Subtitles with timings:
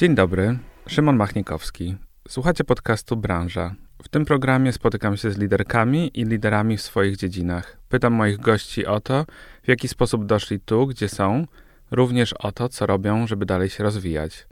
[0.00, 1.96] Dzień dobry, Szymon Machnikowski.
[2.28, 3.74] Słuchacie podcastu Branża.
[4.02, 7.76] W tym programie spotykam się z liderkami i liderami w swoich dziedzinach.
[7.88, 9.26] Pytam moich gości o to,
[9.62, 11.46] w jaki sposób doszli tu, gdzie są,
[11.90, 14.46] również o to, co robią, żeby dalej się rozwijać.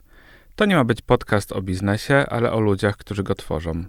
[0.55, 3.83] To nie ma być podcast o biznesie, ale o ludziach, którzy go tworzą.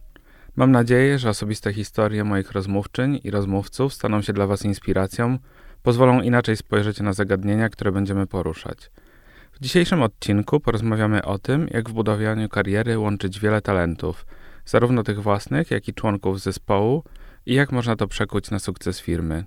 [0.57, 5.39] Mam nadzieję, że osobiste historie moich rozmówczyń i rozmówców staną się dla Was inspiracją,
[5.83, 8.91] pozwolą inaczej spojrzeć na zagadnienia, które będziemy poruszać.
[9.61, 14.27] W dzisiejszym odcinku porozmawiamy o tym, jak w budowaniu kariery łączyć wiele talentów,
[14.65, 17.05] zarówno tych własnych, jak i członków zespołu,
[17.47, 19.45] i jak można to przekuć na sukces firmy.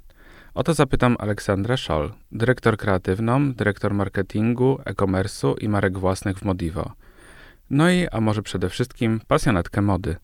[0.53, 6.91] O to zapytam Aleksandrę Scholl, dyrektor kreatywną, dyrektor marketingu, e-commerce'u i marek własnych w Modivo.
[7.69, 10.15] No i, a może przede wszystkim, pasjonatkę mody.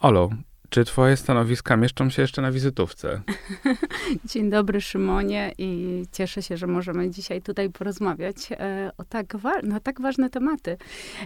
[0.00, 0.30] Olo,
[0.72, 3.20] czy twoje stanowiska mieszczą się jeszcze na wizytówce?
[4.30, 9.26] Dzień dobry, Szymonie, i cieszę się, że możemy dzisiaj tutaj porozmawiać e, o tak,
[9.62, 10.76] na tak ważne tematy.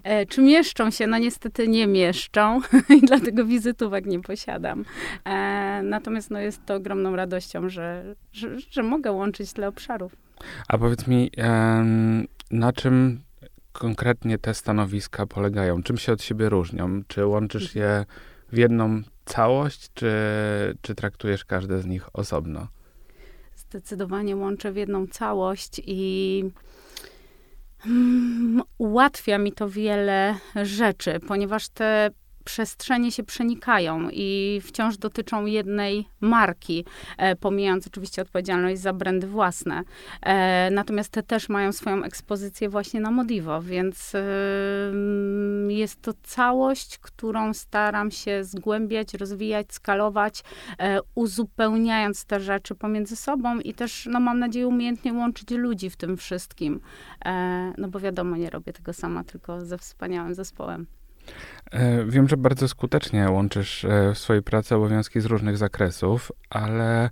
[0.04, 1.06] E, czy mieszczą się?
[1.06, 2.60] No niestety nie mieszczą
[2.96, 4.84] i dlatego wizytówek nie posiadam.
[5.24, 10.16] E, natomiast no, jest to ogromną radością, że, że, że mogę łączyć tyle obszarów.
[10.68, 11.30] A powiedz mi,
[12.50, 13.20] na czym
[13.72, 15.82] konkretnie te stanowiska polegają?
[15.82, 17.02] Czym się od siebie różnią?
[17.08, 18.04] Czy łączysz je
[18.52, 20.10] w jedną całość, czy,
[20.80, 22.68] czy traktujesz każde z nich osobno?
[23.56, 26.44] Zdecydowanie łączę w jedną całość i
[27.86, 32.10] mm, ułatwia mi to wiele rzeczy, ponieważ te
[32.46, 36.84] przestrzenie się przenikają i wciąż dotyczą jednej marki,
[37.18, 39.82] e, pomijając oczywiście odpowiedzialność za brandy własne.
[40.22, 44.22] E, natomiast te też mają swoją ekspozycję właśnie na Modivo, więc e,
[45.68, 50.44] jest to całość, którą staram się zgłębiać, rozwijać, skalować,
[50.78, 55.96] e, uzupełniając te rzeczy pomiędzy sobą i też, no mam nadzieję, umiejętnie łączyć ludzi w
[55.96, 56.80] tym wszystkim.
[57.24, 60.86] E, no bo wiadomo, nie robię tego sama, tylko ze wspaniałym zespołem.
[61.70, 67.10] E, wiem, że bardzo skutecznie łączysz e, w swojej pracy obowiązki z różnych zakresów, ale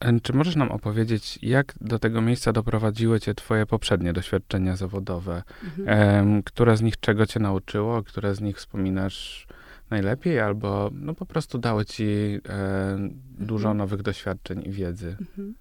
[0.00, 5.42] e, czy możesz nam opowiedzieć, jak do tego miejsca doprowadziły cię twoje poprzednie doświadczenia zawodowe?
[5.64, 6.42] Mhm.
[6.42, 9.46] Które z nich czego cię nauczyło, które z nich wspominasz
[9.90, 12.98] najlepiej, albo no po prostu dały ci e,
[13.38, 13.78] dużo mhm.
[13.78, 15.16] nowych doświadczeń i wiedzy?
[15.20, 15.54] Mhm.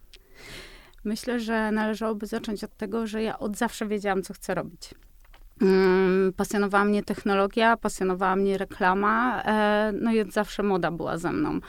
[1.03, 4.93] Myślę, że należałoby zacząć od tego, że ja od zawsze wiedziałam, co chcę robić.
[5.61, 11.59] Mm, pasjonowała mnie technologia, pasjonowała mnie reklama, e, no i zawsze moda była ze mną.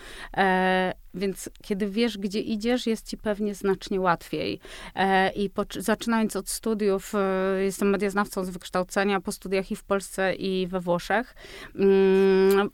[1.18, 4.60] E, więc kiedy wiesz, gdzie idziesz, jest ci pewnie znacznie łatwiej.
[4.94, 7.12] E, I po, zaczynając od studiów,
[7.60, 11.34] jestem medioznawcą z wykształcenia po studiach i w Polsce, i we Włoszech.
[11.74, 12.70] Mm,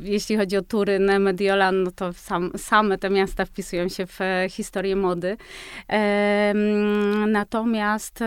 [0.00, 4.18] jeśli chodzi o Turyn, Mediolan, no to sam, same te miasta wpisują się w
[4.50, 5.36] historię mody.
[5.88, 8.20] Mm, natomiast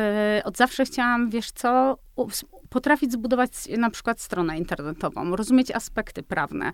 [0.44, 1.98] od zawsze chciałam, wiesz co,
[2.70, 6.72] potrafić zbudować na przykład stronę internetową, rozumieć aspekty prawne,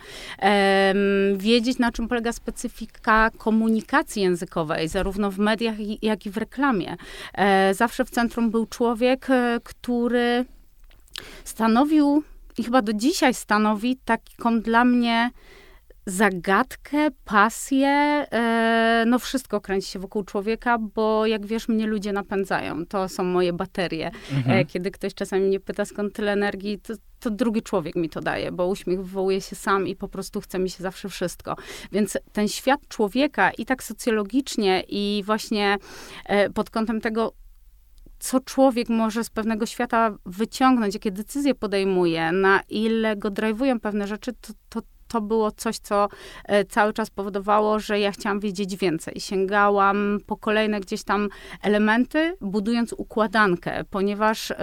[1.36, 6.98] wiedzieć na czym polega specyfika komunikacji językowej, zarówno w mediach, jak i w reklamie.
[7.34, 10.46] E, zawsze w centrum był człowiek, e, który
[11.44, 12.24] stanowił
[12.58, 15.32] i chyba do dzisiaj stanowi taką dla mnie
[16.06, 22.86] zagadkę, pasję, e, no wszystko kręci się wokół człowieka, bo jak wiesz, mnie ludzie napędzają.
[22.86, 24.08] To są moje baterie.
[24.08, 24.66] E, mhm.
[24.66, 28.52] Kiedy ktoś czasami mnie pyta, skąd tyle energii, to, to drugi człowiek mi to daje,
[28.52, 31.56] bo uśmiech wywołuje się sam i po prostu chce mi się zawsze wszystko.
[31.92, 35.78] Więc ten świat człowieka i tak socjologicznie i właśnie
[36.26, 37.34] e, pod kątem tego,
[38.20, 44.08] co człowiek może z pewnego świata wyciągnąć, jakie decyzje podejmuje, na ile go drive'ują pewne
[44.08, 44.82] rzeczy, to, to
[45.14, 46.10] to było coś, co
[46.46, 49.20] e, cały czas powodowało, że ja chciałam wiedzieć więcej.
[49.20, 51.30] Sięgałam po kolejne gdzieś tam
[51.62, 54.54] elementy, budując układankę, ponieważ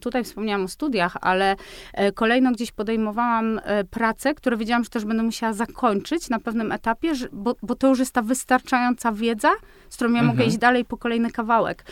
[0.00, 1.56] tutaj wspomniałam o studiach, ale
[1.92, 6.72] e, kolejno gdzieś podejmowałam e, pracę, które wiedziałam, że też będę musiała zakończyć na pewnym
[6.72, 9.50] etapie, bo, bo to już jest ta wystarczająca wiedza,
[9.88, 10.26] z którą ja mhm.
[10.26, 11.84] mogę iść dalej po kolejny kawałek.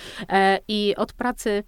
[0.69, 1.65] I od pracy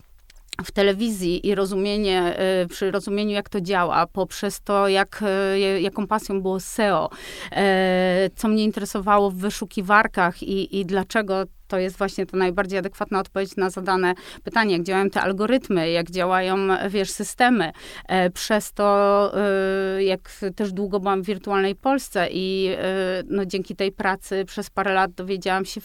[0.65, 5.23] w telewizji i rozumienie, y, przy rozumieniu, jak to działa, poprzez to, jak,
[5.57, 7.11] y, jaką pasją było SEO,
[7.53, 13.21] e, co mnie interesowało w wyszukiwarkach i, i dlaczego to jest właśnie ta najbardziej adekwatna
[13.21, 14.15] odpowiedź na zadane
[14.45, 16.57] pytanie, jak działają te algorytmy, jak działają,
[16.89, 17.73] wiesz, systemy.
[18.35, 19.33] Przez to,
[19.99, 22.77] jak też długo byłam w wirtualnej Polsce i
[23.27, 25.81] no, dzięki tej pracy przez parę lat dowiedziałam się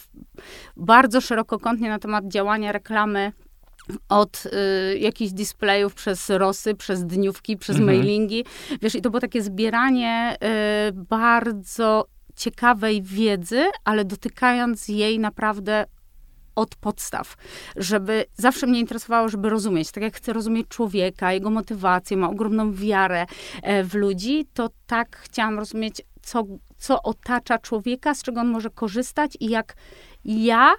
[0.78, 3.32] bardzo szerokokątnie na temat działania reklamy
[4.10, 7.98] od y, jakichś displayów przez rosy, przez dniówki, przez mhm.
[7.98, 8.46] mailingi.
[8.82, 10.38] Wiesz, i to było takie zbieranie
[10.90, 12.06] y, bardzo
[12.36, 15.86] ciekawej wiedzy, ale dotykając jej naprawdę
[16.56, 17.36] od podstaw,
[17.76, 22.74] żeby zawsze mnie interesowało, żeby rozumieć, tak jak chcę rozumieć człowieka, jego motywację, ma ogromną
[22.74, 23.26] wiarę
[23.64, 26.44] e, w ludzi, to tak chciałam rozumieć, co,
[26.78, 29.76] co otacza człowieka, z czego on może korzystać i jak
[30.26, 30.74] ja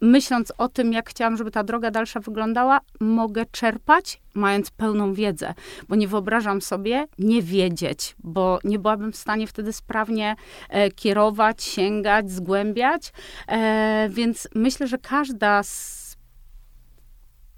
[0.00, 5.54] myśląc o tym, jak chciałam, żeby ta droga dalsza wyglądała, mogę czerpać, mając pełną wiedzę,
[5.88, 10.36] bo nie wyobrażam sobie nie wiedzieć, bo nie byłabym w stanie wtedy sprawnie
[10.68, 13.12] e, kierować, sięgać, zgłębiać.
[13.48, 16.16] E, więc myślę, że każda z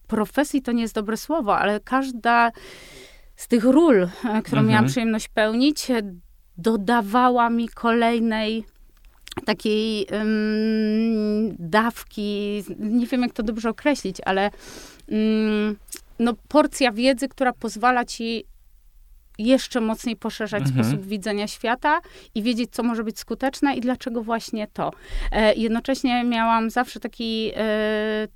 [0.07, 2.53] profesji to nie jest dobre słowo, ale każda
[3.37, 4.09] z tych ról, e,
[4.43, 4.67] którą mhm.
[4.67, 5.87] miałam przyjemność pełnić,
[6.59, 8.65] dodawała mi kolejnej
[9.45, 10.07] takiej
[11.59, 14.51] dawki, nie wiem jak to dobrze określić, ale
[15.09, 15.77] um,
[16.19, 18.45] no, porcja wiedzy, która pozwala ci
[19.39, 20.85] jeszcze mocniej poszerzać mhm.
[20.85, 22.01] sposób widzenia świata
[22.35, 24.93] i wiedzieć, co może być skuteczne i dlaczego właśnie to.
[25.33, 28.29] E, jednocześnie miałam zawsze taki, e,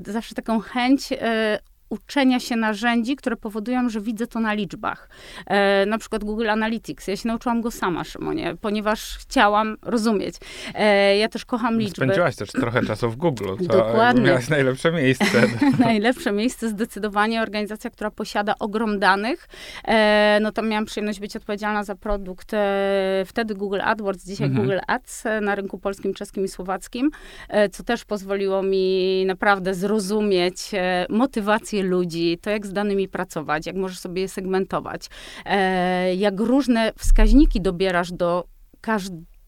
[0.00, 5.08] zawsze taką chęć e, uczenia się narzędzi, które powodują, że widzę to na liczbach.
[5.46, 7.08] E, na przykład Google Analytics.
[7.08, 10.34] Ja się nauczyłam go sama, Szymonie, ponieważ chciałam rozumieć.
[10.74, 11.96] E, ja też kocham liczby.
[11.96, 13.56] Spędziłaś też trochę czasu w Google.
[13.58, 14.22] To Dokładnie.
[14.22, 15.42] Miałaś najlepsze miejsce.
[15.78, 17.42] najlepsze miejsce, zdecydowanie.
[17.42, 19.48] Organizacja, która posiada ogrom danych.
[19.84, 24.66] E, no tam miałam przyjemność być odpowiedzialna za produkt e, wtedy Google AdWords, dzisiaj mhm.
[24.66, 27.10] Google Ads e, na rynku polskim, czeskim i słowackim,
[27.48, 30.70] e, co też pozwoliło mi naprawdę zrozumieć
[31.08, 35.06] motywację ludzi, to jak z danymi pracować, jak możesz sobie je segmentować,
[35.44, 38.44] e, jak różne wskaźniki dobierasz do
[38.80, 39.38] każdego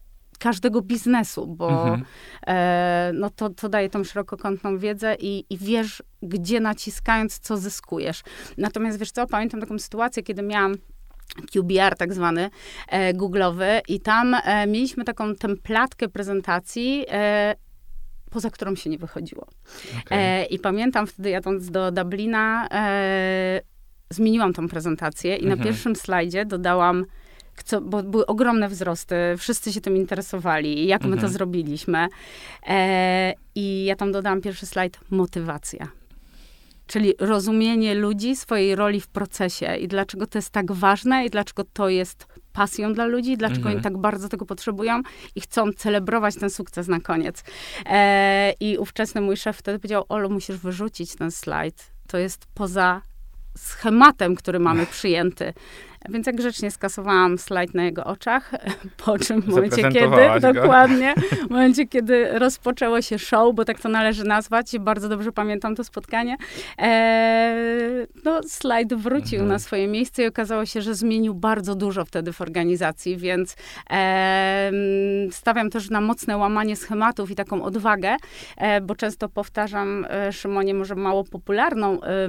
[0.41, 2.05] każdego biznesu, bo mhm.
[2.47, 8.21] e, no to, to daje tą szerokokątną wiedzę i, i wiesz, gdzie naciskając, co zyskujesz.
[8.57, 10.75] Natomiast wiesz co, pamiętam taką sytuację, kiedy miałam
[11.53, 12.49] QBR tak zwany,
[12.87, 17.55] e, googlowy i tam e, mieliśmy taką templatkę prezentacji, e,
[18.31, 19.47] poza którą się nie wychodziło.
[20.05, 20.17] Okay.
[20.17, 23.61] E, I pamiętam wtedy jadąc do Dublina, e,
[24.09, 25.59] zmieniłam tą prezentację i mhm.
[25.59, 27.05] na pierwszym slajdzie dodałam
[27.65, 31.09] co, bo były ogromne wzrosty, wszyscy się tym interesowali, jak mhm.
[31.11, 31.33] my to mhm.
[31.33, 32.07] zrobiliśmy.
[32.67, 35.87] E, I ja tam dodałam pierwszy slajd, motywacja.
[36.87, 41.63] Czyli rozumienie ludzi, swojej roli w procesie i dlaczego to jest tak ważne i dlaczego
[41.73, 43.75] to jest pasją dla ludzi, dlaczego mhm.
[43.75, 45.01] oni tak bardzo tego potrzebują
[45.35, 47.43] i chcą celebrować ten sukces na koniec.
[47.85, 51.91] E, I ówczesny mój szef wtedy powiedział, Olu, musisz wyrzucić ten slajd.
[52.07, 53.01] To jest poza
[53.57, 55.53] schematem, który mamy przyjęty.
[56.09, 58.51] Więc jak grzecznie skasowałam slajd na jego oczach,
[59.05, 59.99] po czym w momencie, kiedy,
[60.41, 60.53] go.
[60.53, 61.13] dokładnie,
[61.47, 65.83] w momencie, kiedy rozpoczęło się show, bo tak to należy nazwać, bardzo dobrze pamiętam to
[65.83, 66.37] spotkanie,
[66.79, 69.47] e, no slajd wrócił mhm.
[69.47, 73.55] na swoje miejsce i okazało się, że zmienił bardzo dużo wtedy w organizacji, więc
[73.89, 74.71] e,
[75.31, 78.15] stawiam też na mocne łamanie schematów i taką odwagę,
[78.57, 82.27] e, bo często powtarzam, e, Szymonie, może mało popularną, e,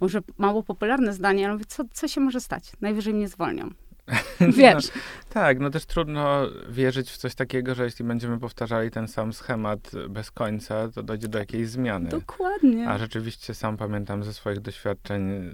[0.00, 2.72] może mało popularne zdanie, ale mówię, co, co się może stać?
[2.80, 3.70] Najwyżej że mnie zwolnią.
[4.58, 4.88] Wiesz.
[4.94, 9.32] No, tak, no też trudno wierzyć w coś takiego, że jeśli będziemy powtarzali ten sam
[9.32, 12.08] schemat bez końca, to dojdzie do jakiejś zmiany.
[12.08, 12.88] Dokładnie.
[12.88, 15.50] A rzeczywiście sam pamiętam ze swoich doświadczeń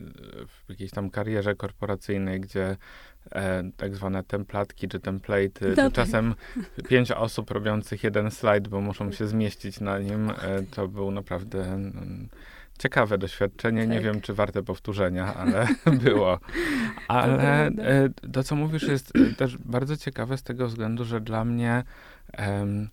[0.46, 2.76] w jakiejś tam karierze korporacyjnej, gdzie
[3.32, 6.34] e, tak zwane templatki czy template, no czasem
[6.88, 10.34] pięć osób robiących jeden slajd, bo muszą się zmieścić na nim, e,
[10.70, 11.78] to był naprawdę...
[11.78, 12.00] No,
[12.80, 13.80] ciekawe doświadczenie.
[13.80, 13.90] Tak.
[13.90, 15.68] Nie wiem, czy warte powtórzenia, ale
[16.04, 16.40] było.
[17.08, 21.44] Ale e, to, co mówisz, jest e, też bardzo ciekawe z tego względu, że dla
[21.44, 21.82] mnie
[22.38, 22.88] um,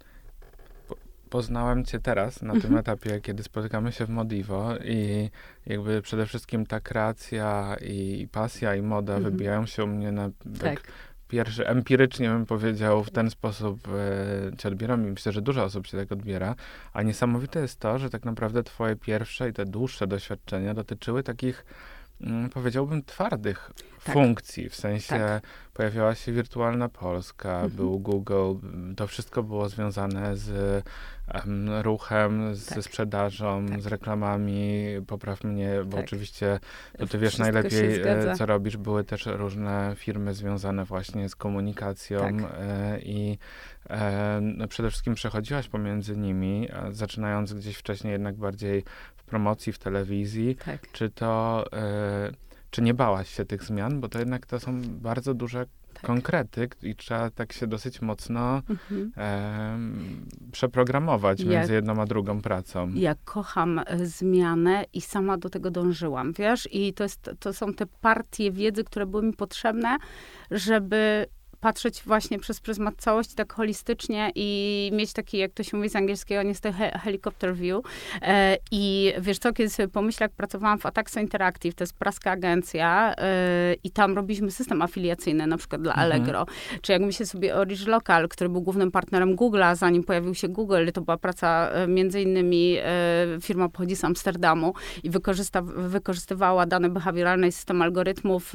[1.30, 2.78] poznałem cię teraz, na tym mhm.
[2.78, 5.30] etapie, kiedy spotykamy się w Modivo i
[5.66, 9.32] jakby przede wszystkim ta kreacja i pasja i moda mhm.
[9.32, 10.30] wybijają się u mnie na
[10.60, 10.82] tak.
[10.82, 10.84] tak
[11.28, 15.88] pierwszy, empirycznie bym powiedział, w ten sposób e, cię odbieram i myślę, że dużo osób
[15.88, 16.56] się tak odbiera.
[16.94, 21.66] A niesamowite jest to, że tak naprawdę twoje pierwsze i te dłuższe doświadczenia dotyczyły takich
[22.22, 23.72] Mm, powiedziałbym, twardych
[24.08, 24.16] tak.
[24.16, 24.70] funkcji.
[24.70, 25.44] W sensie tak.
[25.74, 27.72] pojawiała się Wirtualna Polska, mhm.
[27.72, 28.54] był Google,
[28.96, 30.84] to wszystko było związane z
[31.34, 32.84] um, ruchem, z tak.
[32.84, 33.82] sprzedażą, tak.
[33.82, 34.86] z reklamami.
[35.08, 36.06] Popraw mnie, bo tak.
[36.06, 36.60] oczywiście
[36.98, 38.78] to ty wiesz najlepiej, e, co robisz.
[38.78, 42.20] Były też różne firmy związane właśnie z komunikacją
[42.60, 43.38] e, i
[43.90, 48.84] e, no przede wszystkim przechodziłaś pomiędzy nimi, zaczynając gdzieś wcześniej jednak bardziej
[49.26, 50.58] promocji w telewizji,
[50.92, 51.66] czy to,
[52.70, 56.04] czy nie bałaś się tych zmian, bo to jednak to są bardzo duże tak.
[56.04, 59.12] konkrety i trzeba tak się dosyć mocno mhm.
[59.18, 59.78] e,
[60.52, 62.90] przeprogramować ja, między jedną a drugą pracą.
[62.96, 66.70] Ja kocham e, zmianę i sama do tego dążyłam, wiesz?
[66.72, 69.98] I to, jest, to są te partie wiedzy, które były mi potrzebne,
[70.52, 71.26] żeby
[71.60, 75.96] patrzeć właśnie przez pryzmat całości tak holistycznie i mieć taki, jak to się mówi z
[75.96, 77.86] angielskiego, niestety he helicopter view.
[78.22, 82.32] E, I wiesz co, kiedy sobie pomyślę, jak pracowałam w Ataxo Interactive, to jest praska
[82.32, 86.12] agencja e, i tam robiliśmy system afiliacyjny, na przykład dla mhm.
[86.12, 86.46] Allegro,
[86.82, 90.48] czy jak myślę sobie o Rich Local, który był głównym partnerem Google'a, zanim pojawił się
[90.48, 92.86] Google, to była praca e, między innymi, e,
[93.42, 94.74] firma pochodzi z Amsterdamu
[95.04, 98.54] i wykorzysta, wykorzystywała dane behawioralne i system algorytmów,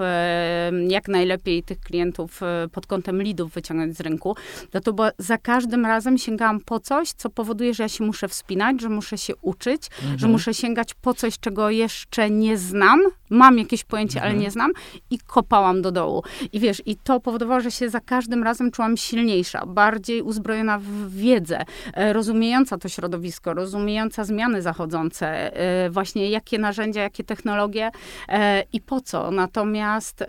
[0.88, 2.40] jak najlepiej tych klientów
[2.72, 4.36] pod kątem lidów wyciągnąć z rynku,
[4.70, 8.28] to to bo za każdym razem sięgałam po coś, co powoduje, że ja się muszę
[8.28, 10.18] wspinać, że muszę się uczyć, mhm.
[10.18, 14.32] że muszę sięgać po coś, czego jeszcze nie znam, mam jakieś pojęcie, mhm.
[14.32, 14.72] ale nie znam
[15.10, 16.22] i kopałam do dołu.
[16.52, 21.10] I wiesz, i to powodowało, że się za każdym razem czułam silniejsza, bardziej uzbrojona w
[21.10, 27.90] wiedzę, e, rozumiejąca to środowisko, rozumiejąca zmiany zachodzące, e, właśnie jakie narzędzia, jakie technologie
[28.28, 29.30] e, i po co.
[29.30, 30.24] Natomiast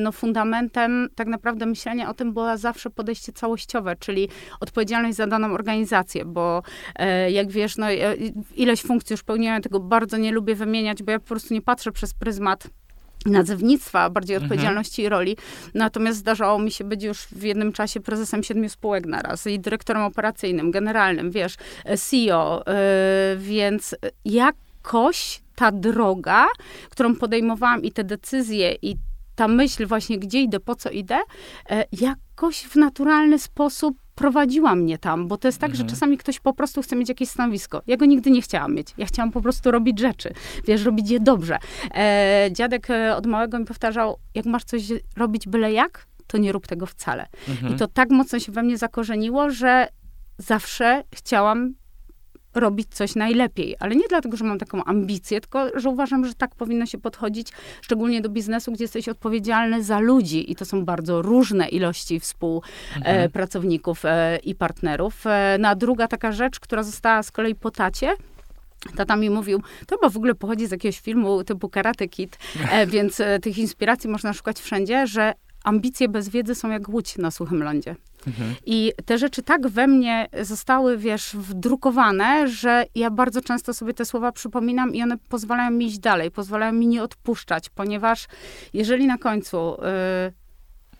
[0.00, 1.66] no, fundamentem tak naprawdę
[2.08, 4.28] o tym było zawsze podejście całościowe, czyli
[4.60, 6.62] odpowiedzialność za daną organizację, bo
[7.30, 7.86] jak wiesz, no,
[8.56, 11.92] ileś funkcji już pełniłem, tego bardzo nie lubię wymieniać, bo ja po prostu nie patrzę
[11.92, 12.68] przez pryzmat
[13.26, 14.46] nazewnictwa, bardziej mhm.
[14.46, 15.06] odpowiedzialności mhm.
[15.06, 15.36] i roli.
[15.74, 20.02] Natomiast zdarzało mi się być już w jednym czasie prezesem siedmiu spółek naraz i dyrektorem
[20.02, 21.56] operacyjnym, generalnym, wiesz,
[21.98, 26.46] CEO, yy, więc jakoś ta droga,
[26.90, 28.96] którą podejmowałam i te decyzje i
[29.34, 31.18] ta myśl właśnie, gdzie idę, po co idę,
[31.70, 35.88] yy, jakoś w naturalny sposób prowadziła mnie tam, bo to jest tak, mhm.
[35.88, 37.82] że czasami ktoś po prostu chce mieć jakieś stanowisko.
[37.86, 38.88] Ja go nigdy nie chciałam mieć.
[38.98, 40.32] Ja chciałam po prostu robić rzeczy,
[40.66, 41.58] wiesz, robić je dobrze.
[41.94, 44.82] E, dziadek e, od małego mi powtarzał, jak masz coś
[45.16, 47.26] robić byle jak, to nie rób tego wcale.
[47.48, 47.74] Mhm.
[47.74, 49.88] I to tak mocno się we mnie zakorzeniło, że
[50.38, 51.74] zawsze chciałam
[52.54, 53.76] robić coś najlepiej.
[53.78, 57.48] Ale nie dlatego, że mam taką ambicję, tylko że uważam, że tak powinno się podchodzić,
[57.82, 64.04] szczególnie do biznesu, gdzie jesteś odpowiedzialny za ludzi i to są bardzo różne ilości współpracowników
[64.04, 64.34] mhm.
[64.34, 65.26] e, i partnerów.
[65.26, 68.16] E, no, a druga taka rzecz, która została z kolei po tacie,
[68.96, 72.38] Tata mi mówił, to chyba w ogóle pochodzi z jakiegoś filmu typu Karate Kid,
[72.70, 75.32] e, więc e, tych inspiracji można szukać wszędzie, że
[75.64, 77.96] ambicje bez wiedzy są jak łódź na suchym lądzie.
[78.66, 84.04] I te rzeczy tak we mnie zostały, wiesz, wdrukowane, że ja bardzo często sobie te
[84.04, 88.26] słowa przypominam i one pozwalają mi iść dalej, pozwalają mi nie odpuszczać, ponieważ
[88.72, 90.41] jeżeli na końcu y,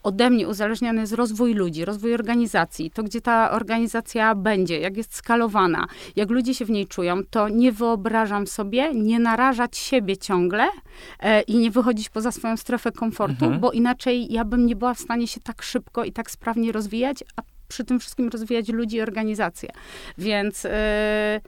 [0.02, 5.14] ode mnie uzależniony jest rozwój ludzi, rozwój organizacji, to gdzie ta organizacja będzie, jak jest
[5.14, 10.68] skalowana, jak ludzie się w niej czują, to nie wyobrażam sobie nie narażać siebie ciągle
[11.20, 13.60] e, i nie wychodzić poza swoją strefę komfortu, mhm.
[13.60, 17.24] bo inaczej ja bym nie była w stanie się tak szybko i tak sprawnie rozwijać,
[17.36, 19.68] a przy tym wszystkim rozwijać ludzi i organizacje.
[20.18, 20.64] Więc...
[20.64, 21.40] E,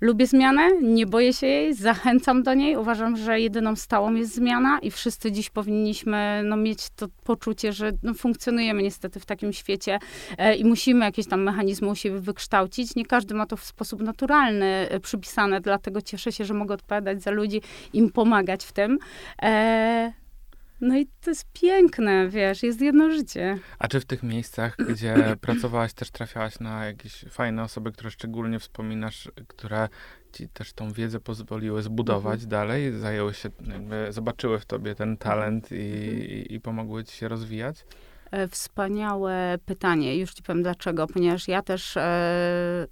[0.00, 2.76] Lubię zmianę, nie boję się jej, zachęcam do niej.
[2.76, 7.92] Uważam, że jedyną stałą jest zmiana i wszyscy dziś powinniśmy no, mieć to poczucie, że
[8.02, 9.98] no, funkcjonujemy niestety w takim świecie
[10.38, 12.96] e, i musimy jakieś tam mechanizmy u siebie wykształcić.
[12.96, 17.22] Nie każdy ma to w sposób naturalny e, przypisane, dlatego cieszę się, że mogę odpowiadać
[17.22, 17.60] za ludzi,
[17.92, 18.98] im pomagać w tym.
[19.42, 20.12] E,
[20.80, 23.58] no i to jest piękne, wiesz, jest jedno życie.
[23.78, 28.58] A czy w tych miejscach, gdzie pracowałaś, też trafiałaś na jakieś fajne osoby, które szczególnie
[28.58, 29.88] wspominasz, które
[30.32, 32.50] ci też tą wiedzę pozwoliły zbudować mhm.
[32.50, 36.44] dalej, zajęły się, jakby zobaczyły w tobie ten talent i, mhm.
[36.44, 37.84] i, pomogły ci się rozwijać?
[38.30, 40.16] E, wspaniałe pytanie.
[40.16, 41.06] Już ci powiem dlaczego.
[41.06, 42.86] Ponieważ ja też e,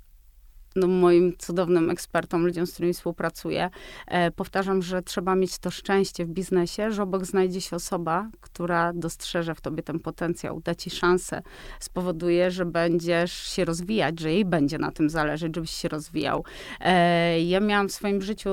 [0.76, 3.70] no, moim cudownym ekspertom, ludziom, z którymi współpracuję,
[4.06, 8.92] e, powtarzam, że trzeba mieć to szczęście w biznesie, że obok znajdzie się osoba, która
[8.92, 11.42] dostrzeże w tobie ten potencjał, da ci szansę,
[11.80, 16.44] spowoduje, że będziesz się rozwijać, że jej będzie na tym zależeć, żebyś się rozwijał.
[16.80, 18.50] E, ja miałam w swoim życiu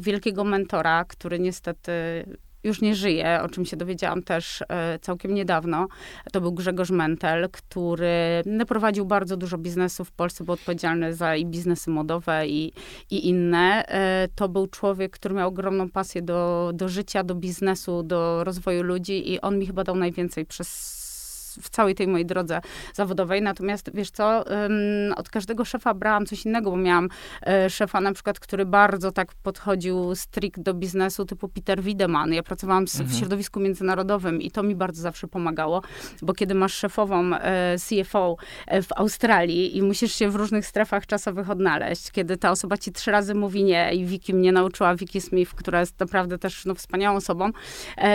[0.00, 1.92] wielkiego mentora, który niestety
[2.64, 5.88] już nie żyje, o czym się dowiedziałam też e, całkiem niedawno.
[6.32, 11.46] To był Grzegorz Mentel, który prowadził bardzo dużo biznesów w Polsce, był odpowiedzialny za i
[11.46, 12.72] biznesy modowe i,
[13.10, 13.84] i inne.
[13.88, 18.82] E, to był człowiek, który miał ogromną pasję do, do życia, do biznesu, do rozwoju
[18.82, 21.01] ludzi i on mi chyba dał najwięcej przez
[21.62, 22.60] w całej tej mojej drodze
[22.94, 23.42] zawodowej.
[23.42, 24.44] Natomiast wiesz co,
[25.16, 27.08] od każdego szefa brałam coś innego, bo miałam
[27.46, 32.32] e, szefa na przykład, który bardzo tak podchodził strict do biznesu, typu Peter Wiedemann.
[32.32, 33.08] Ja pracowałam mhm.
[33.08, 35.82] w środowisku międzynarodowym i to mi bardzo zawsze pomagało,
[36.22, 41.06] bo kiedy masz szefową e, CFO e, w Australii i musisz się w różnych strefach
[41.06, 45.20] czasowych odnaleźć, kiedy ta osoba ci trzy razy mówi nie i Vicky mnie nauczyła, Vicky
[45.20, 47.50] Smith, która jest naprawdę też no, wspaniałą osobą,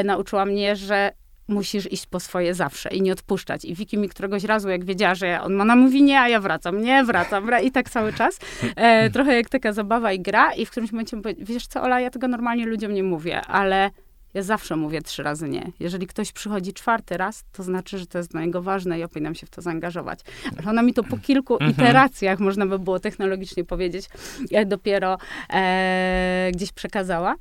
[0.04, 1.12] nauczyła mnie, że
[1.48, 3.66] musisz iść po swoje zawsze i nie odpuszczać.
[3.66, 6.40] I Wiki mi któregoś razu, jak wiedziała, że on ma na mówi nie, a ja
[6.40, 8.40] wracam, nie, wracam, i tak cały czas.
[8.76, 12.00] E, trochę jak taka zabawa i gra i w którymś momencie mówię, wiesz co, Ola,
[12.00, 13.92] ja tego normalnie ludziom nie mówię, ale
[14.34, 15.72] Ja zawsze mówię trzy razy nie.
[15.80, 19.08] Jeżeli ktoś przychodzi czwarty raz, to znaczy, że to jest dla niego ważne i ja
[19.08, 20.20] powinnam się w to zaangażować.
[20.58, 21.72] Ale ona mi to po kilku mhm.
[21.72, 24.10] iteracjach, można by było technologicznie powiedzieć,
[24.66, 25.18] dopiero
[25.54, 27.36] e, gdzieś przekazała.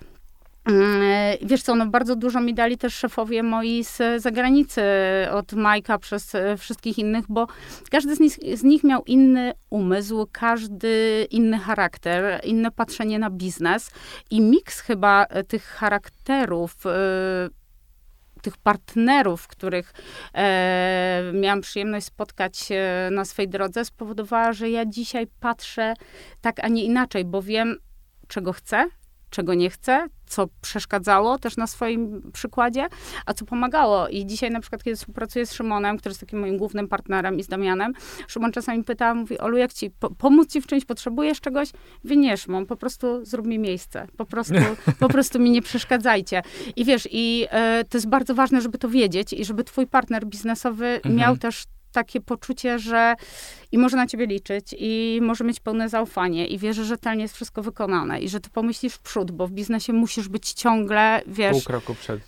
[0.67, 1.03] Mm,
[1.43, 4.83] wiesz co, no bardzo dużo mi dali też szefowie moi z zagranicy,
[5.31, 7.47] od Majka przez e, wszystkich innych, bo
[7.91, 13.91] każdy z nich, z nich miał inny umysł, każdy inny charakter, inne patrzenie na biznes
[14.31, 16.91] i miks chyba e, tych charakterów, e,
[18.43, 19.93] tych partnerów, których
[20.35, 22.69] e, miałam przyjemność spotkać
[23.11, 25.95] na swojej drodze, spowodowała, że ja dzisiaj patrzę
[26.41, 27.77] tak, a nie inaczej, bo wiem,
[28.29, 28.87] czego chcę,
[29.37, 32.89] czego nie chcę, co przeszkadzało też na swoim przykładzie,
[33.27, 34.09] a co pomagało.
[34.09, 37.43] I dzisiaj na przykład, kiedy współpracuję z Szymonem, który jest takim moim głównym partnerem i
[37.43, 37.93] z Damianem,
[38.29, 41.69] Szymon czasami pyta, mówi, Olu, jak ci po pomóc ci w czymś, potrzebujesz czegoś?
[42.05, 44.07] Wie, nie, Szymon, po prostu zrób mi miejsce.
[44.17, 44.55] Po prostu,
[45.01, 46.43] po prostu mi nie przeszkadzajcie.
[46.77, 50.27] I wiesz, i e, to jest bardzo ważne, żeby to wiedzieć i żeby twój partner
[50.27, 51.17] biznesowy mhm.
[51.17, 53.15] miał też takie poczucie, że
[53.73, 57.35] i może na ciebie liczyć, i może mieć pełne zaufanie, i wie, że rzetelnie jest
[57.35, 61.53] wszystko wykonane, i że ty pomyślisz w przód, bo w biznesie musisz być ciągle, wiesz...
[61.53, 62.21] Pół kroku przed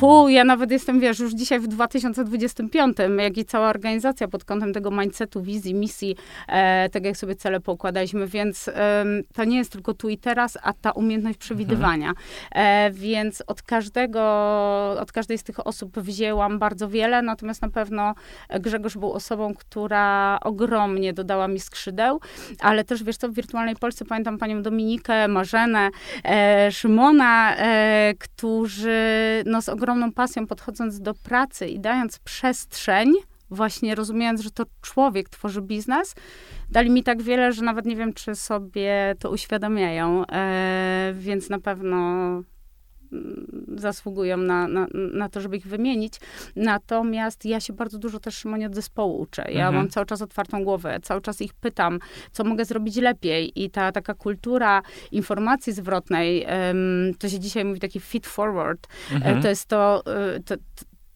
[0.00, 4.72] Pół, ja nawet jestem, wiesz, już dzisiaj w 2025, jak i cała organizacja pod kątem
[4.72, 6.16] tego mindsetu, wizji, misji,
[6.48, 9.04] e, tego jak sobie cele poukładaliśmy, więc e,
[9.34, 12.08] to nie jest tylko tu i teraz, a ta umiejętność przewidywania.
[12.08, 12.26] Mhm.
[12.52, 14.20] E, więc od każdego,
[15.00, 18.14] od każdej z tych osób wzięłam bardzo wiele, natomiast na pewno
[18.60, 22.20] Grzegorz był osobą, która ogromnie dodała mi skrzydeł,
[22.60, 25.90] ale też, wiesz co, w Wirtualnej Polsce pamiętam panią Dominikę, Marzenę,
[26.24, 28.92] e, Szymona, e, którzy
[29.46, 33.12] no, z ogromną pasją podchodząc do pracy i dając przestrzeń,
[33.50, 36.14] właśnie rozumiejąc, że to człowiek tworzy biznes,
[36.70, 41.58] dali mi tak wiele, że nawet nie wiem, czy sobie to uświadamiają, e, więc na
[41.58, 41.96] pewno
[43.76, 46.14] zasługują na, na, na to, żeby ich wymienić.
[46.56, 49.42] Natomiast ja się bardzo dużo też, Szymonie, od zespołu uczę.
[49.42, 49.74] Ja mhm.
[49.74, 51.98] mam cały czas otwartą głowę, cały czas ich pytam,
[52.32, 53.62] co mogę zrobić lepiej.
[53.64, 54.82] I ta taka kultura
[55.12, 59.42] informacji zwrotnej, um, to się dzisiaj mówi taki feed forward, e, mhm.
[59.42, 60.54] to jest to, e, to,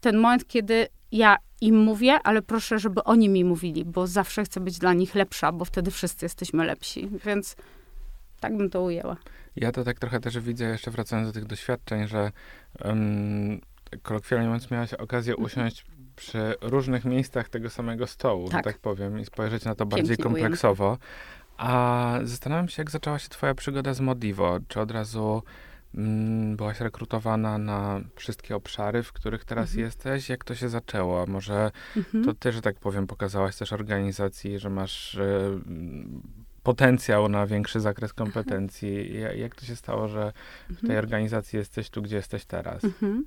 [0.01, 4.61] ten moment, kiedy ja im mówię, ale proszę, żeby oni mi mówili, bo zawsze chcę
[4.61, 7.09] być dla nich lepsza, bo wtedy wszyscy jesteśmy lepsi.
[7.25, 7.57] Więc
[8.40, 9.16] tak bym to ujęła.
[9.57, 12.33] Ja to tak trochę też widzę, jeszcze wracając do tych doświadczeń, że
[12.85, 13.61] um,
[14.03, 15.47] kolokwialnie mówiąc, miałaś okazję mhm.
[15.47, 15.85] usiąść
[16.16, 20.99] przy różnych miejscach tego samego stołu, tak, tak powiem, i spojrzeć na to bardziej kompleksowo.
[21.57, 24.59] A zastanawiam się, jak zaczęła się twoja przygoda z Modivo.
[24.69, 25.42] Czy od razu
[25.95, 29.85] mm, byłaś rekrutowana na wszystkie obszary, w których teraz mhm.
[29.85, 30.29] jesteś?
[30.29, 31.27] Jak to się zaczęło?
[31.27, 32.25] Może mhm.
[32.25, 35.61] to ty, że tak powiem, pokazałaś też organizacji, że masz y,
[36.66, 39.20] potencjał na większy zakres kompetencji.
[39.37, 40.33] Jak to się stało, że
[40.70, 40.98] w tej mhm.
[40.98, 42.85] organizacji jesteś tu, gdzie jesteś teraz?
[42.85, 43.26] Mhm.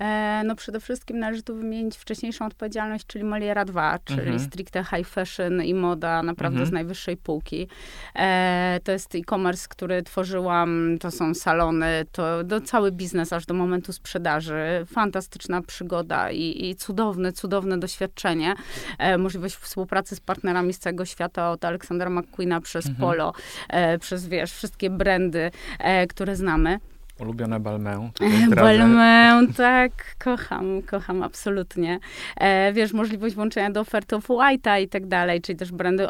[0.00, 4.38] E, no przede wszystkim należy tu wymienić wcześniejszą odpowiedzialność, czyli Moliera 2, czyli mhm.
[4.40, 6.68] stricte high fashion i moda naprawdę mhm.
[6.68, 7.68] z najwyższej półki.
[8.16, 13.54] E, to jest e-commerce, który tworzyłam, to są salony, to do cały biznes aż do
[13.54, 14.86] momentu sprzedaży.
[14.86, 18.54] Fantastyczna przygoda i, i cudowne, cudowne doświadczenie.
[18.98, 23.00] E, możliwość współpracy z partnerami z całego świata, od Aleksandra McQueena przez mhm.
[23.00, 23.32] Polo,
[23.68, 26.78] e, przez, wiesz, wszystkie brandy, e, które znamy.
[27.20, 28.10] Ulubione Balmę.
[28.56, 31.98] Balmę, tak, kocham, kocham absolutnie.
[32.36, 36.08] E, wiesz, możliwość włączenia do oferty of White'a i tak dalej, czyli też brandy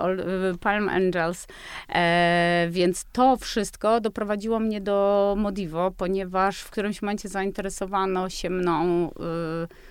[0.61, 1.47] Palm Angels.
[1.89, 9.11] E, więc to wszystko doprowadziło mnie do Modivo, ponieważ w którymś momencie zainteresowano się mną
[9.11, 9.90] y,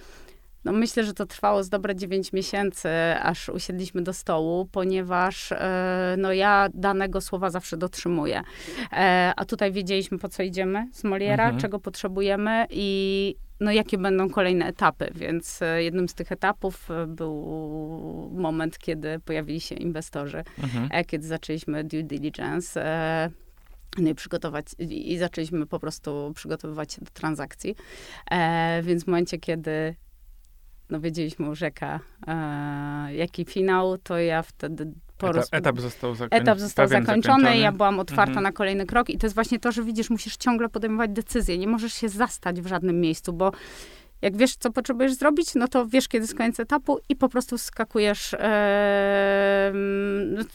[0.65, 2.89] no myślę, że to trwało z dobre 9 miesięcy,
[3.21, 8.41] aż usiedliśmy do stołu, ponieważ e, no ja danego słowa zawsze dotrzymuję.
[8.91, 11.61] E, a tutaj wiedzieliśmy, po co idziemy z Moliera, mhm.
[11.61, 17.33] czego potrzebujemy i no jakie będą kolejne etapy, więc e, jednym z tych etapów był
[18.33, 21.05] moment, kiedy pojawili się inwestorzy, mhm.
[21.05, 22.81] kiedy zaczęliśmy due diligence.
[23.97, 27.75] No i przygotować, i zaczęliśmy po prostu przygotowywać się do transakcji.
[28.31, 29.95] E, więc w momencie, kiedy
[30.89, 34.91] no wiedzieliśmy u Rzeka, e, jaki finał, to ja wtedy
[35.27, 36.39] Etap, etap, został, zakoń...
[36.41, 38.43] etap został zakończony, zakończony, ja byłam otwarta mhm.
[38.43, 41.67] na kolejny krok i to jest właśnie to, że widzisz, musisz ciągle podejmować decyzje, nie
[41.67, 43.51] możesz się zastać w żadnym miejscu, bo
[44.21, 47.57] Jak wiesz, co potrzebujesz zrobić, no to wiesz, kiedy jest koniec etapu i po prostu
[47.57, 49.73] skakujesz, e,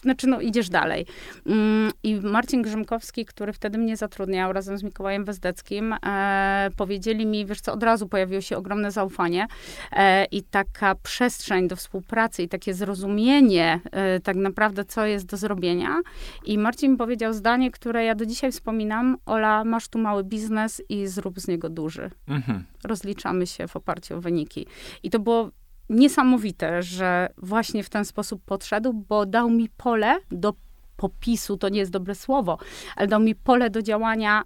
[0.03, 1.07] znaczy, no, idziesz dalej.
[1.46, 7.46] Mm, I Marcin Grzymkowski, który wtedy mnie zatrudniał razem z Mikołajem Wezdeckim, e, powiedzieli mi,
[7.46, 9.46] wiesz co, od razu pojawiło się ogromne zaufanie
[9.92, 15.37] e, i taka przestrzeń do współpracy i takie zrozumienie e, tak naprawdę, co jest do
[15.37, 16.00] zrobienia.
[16.44, 21.07] I Marcin powiedział zdanie, które ja do dzisiaj wspominam, Ola, masz tu mały biznes i
[21.07, 22.11] zrób z niego duży.
[22.29, 22.64] Mhm.
[22.84, 24.66] Rozliczamy się w oparciu o wyniki.
[25.02, 25.50] I to było
[25.88, 30.54] niesamowite, że właśnie w ten sposób podszedł, bo dał mi pole do
[30.96, 32.58] popisu, to nie jest dobre słowo,
[32.96, 34.42] ale dał mi pole do działania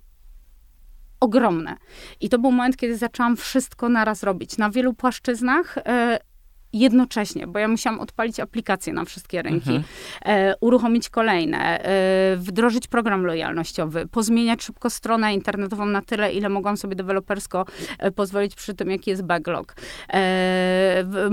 [1.21, 1.77] ogromne.
[2.21, 4.59] I to był moment, kiedy zaczęłam wszystko naraz robić.
[4.59, 6.19] Na wielu płaszczyznach e,
[6.73, 9.85] jednocześnie, bo ja musiałam odpalić aplikacje na wszystkie rynki, mhm.
[10.25, 16.77] e, uruchomić kolejne, e, wdrożyć program lojalnościowy, pozmieniać szybko stronę internetową na tyle, ile mogłam
[16.77, 17.65] sobie dewelopersko
[17.99, 19.73] e, pozwolić przy tym, jaki jest backlog.
[19.73, 19.75] E,
[21.05, 21.31] w,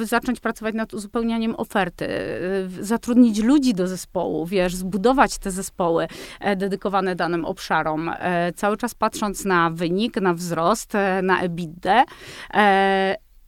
[0.00, 6.08] w, zacząć pracować nad uzupełnianiem oferty, e, zatrudnić ludzi do zespołu, wiesz, zbudować te zespoły
[6.40, 8.10] e, dedykowane danym obszarom,
[8.56, 12.04] cały czas patrząc na wynik, na wzrost, na EBITDA,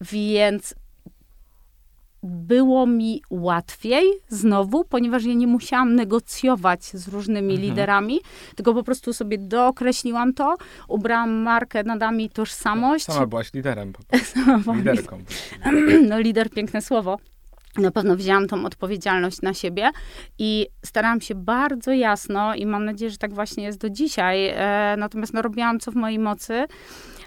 [0.00, 0.74] więc
[2.22, 7.68] było mi łatwiej znowu, ponieważ ja nie musiałam negocjować z różnymi mhm.
[7.68, 8.20] liderami,
[8.56, 10.56] tylko po prostu sobie dookreśliłam to,
[10.88, 13.04] ubrałam markę, nadała mi tożsamość.
[13.04, 13.92] Sama byłaś liderem.
[14.76, 15.18] Liderką.
[16.08, 17.18] No lider, piękne słowo.
[17.78, 19.90] Na pewno wzięłam tą odpowiedzialność na siebie
[20.38, 24.94] i starałam się bardzo jasno i mam nadzieję, że tak właśnie jest do dzisiaj, e,
[24.98, 26.66] natomiast no, robiłam co w mojej mocy,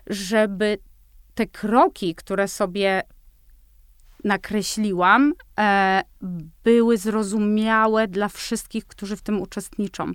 [0.07, 0.77] żeby
[1.35, 3.01] te kroki, które sobie
[4.23, 6.01] nakreśliłam, e,
[6.63, 10.11] były zrozumiałe dla wszystkich, którzy w tym uczestniczą,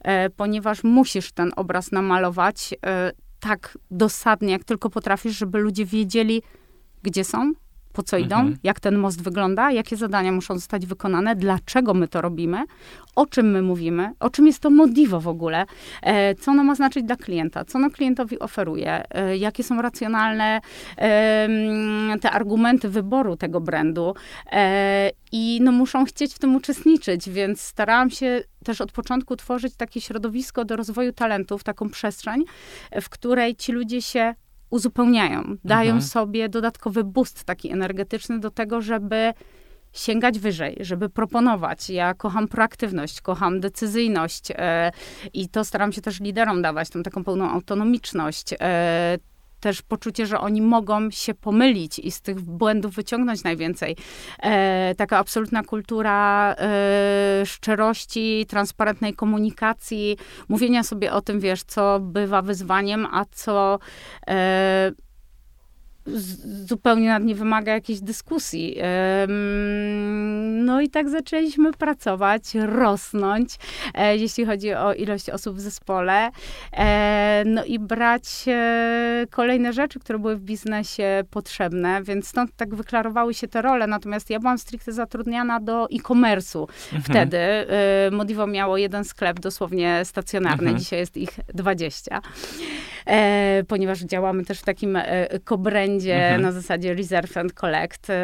[0.00, 6.42] e, ponieważ musisz ten obraz namalować e, tak dosadnie, jak tylko potrafisz, żeby ludzie wiedzieli,
[7.02, 7.52] gdzie są,
[7.94, 8.56] po co idą, mhm.
[8.62, 12.64] jak ten most wygląda, jakie zadania muszą zostać wykonane, dlaczego my to robimy,
[13.16, 15.66] o czym my mówimy, o czym jest to Modivo w ogóle,
[16.02, 20.60] e, co ono ma znaczyć dla klienta, co ono klientowi oferuje, e, jakie są racjonalne
[20.98, 21.48] e,
[22.20, 24.14] te argumenty wyboru tego brandu
[24.52, 29.76] e, i no, muszą chcieć w tym uczestniczyć, więc starałam się też od początku tworzyć
[29.76, 32.44] takie środowisko do rozwoju talentów, taką przestrzeń,
[33.02, 34.34] w której ci ludzie się
[34.74, 36.02] uzupełniają, dają mhm.
[36.02, 39.32] sobie dodatkowy boost taki energetyczny do tego, żeby
[39.92, 41.90] sięgać wyżej, żeby proponować.
[41.90, 44.90] Ja kocham proaktywność, kocham decyzyjność e,
[45.32, 48.54] i to staram się też liderom dawać, tą taką pełną autonomiczność.
[48.60, 49.18] E,
[49.64, 53.96] też poczucie, że oni mogą się pomylić i z tych błędów wyciągnąć najwięcej.
[54.42, 60.16] E, taka absolutna kultura e, szczerości, transparentnej komunikacji,
[60.48, 63.78] mówienia sobie o tym, wiesz, co bywa wyzwaniem, a co
[64.28, 64.92] e,
[66.66, 68.76] zupełnie nad nie wymaga jakiejś dyskusji.
[70.64, 73.58] No i tak zaczęliśmy pracować, rosnąć,
[73.94, 76.30] e, jeśli chodzi o ilość osób w zespole.
[76.72, 82.74] E, no i brać e, kolejne rzeczy, które były w biznesie potrzebne, więc stąd tak
[82.74, 83.86] wyklarowały się te role.
[83.86, 86.66] Natomiast ja byłam stricte zatrudniana do e-commerce'u.
[86.92, 87.02] Mhm.
[87.02, 87.38] Wtedy
[88.10, 90.78] Modivo miało jeden sklep dosłownie stacjonarny, mhm.
[90.78, 92.20] dzisiaj jest ich 20.
[93.68, 94.98] Ponieważ działamy też w takim
[95.94, 96.42] kobrędzie mhm.
[96.42, 98.10] na zasadzie reserve and collect.
[98.10, 98.14] Y,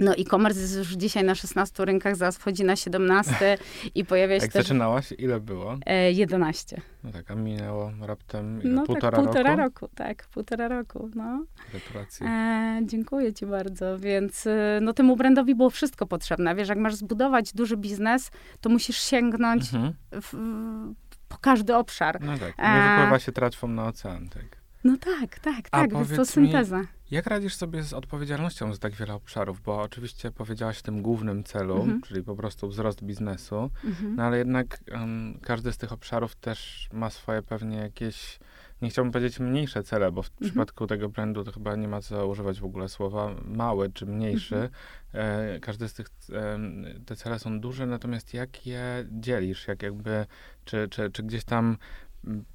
[0.00, 3.58] no e-commerce jest już dzisiaj na 16 rynkach, zaraz wchodzi na 17
[3.94, 4.62] i pojawia się Jak też...
[4.62, 5.78] zaczynałaś, ile było?
[6.12, 6.76] 11.
[6.76, 9.80] E, no tak, a minęło raptem ile, no półtora tak, półtora roku?
[9.80, 9.94] roku?
[9.94, 11.44] Tak, półtora roku, no.
[11.70, 12.26] Gratulacje.
[12.26, 16.54] E, dziękuję ci bardzo, więc y, no temu brandowi było wszystko potrzebne.
[16.54, 19.92] Wiesz, jak masz zbudować duży biznes, to musisz sięgnąć mhm.
[20.12, 20.94] w, w,
[21.28, 22.20] po każdy obszar.
[22.20, 24.63] No tak, nie wypływa się tratwą na ocean, tak.
[24.84, 26.80] No tak, tak, tak, jest to synteza.
[26.80, 29.60] Mi, jak radzisz sobie z odpowiedzialnością za tak wiele obszarów?
[29.60, 32.02] Bo oczywiście powiedziałaś o tym głównym celu, mhm.
[32.02, 34.16] czyli po prostu wzrost biznesu, mhm.
[34.16, 38.38] no ale jednak um, każdy z tych obszarów też ma swoje pewnie jakieś,
[38.82, 40.50] nie chciałbym powiedzieć mniejsze cele, bo w mhm.
[40.50, 44.56] przypadku tego brandu to chyba nie ma co używać w ogóle słowa mały czy mniejszy.
[44.56, 44.70] Mhm.
[45.12, 46.58] E, każdy z tych, e,
[47.06, 49.68] te cele są duże, natomiast jak je dzielisz?
[49.68, 50.26] Jak jakby,
[50.64, 51.76] czy, czy, czy gdzieś tam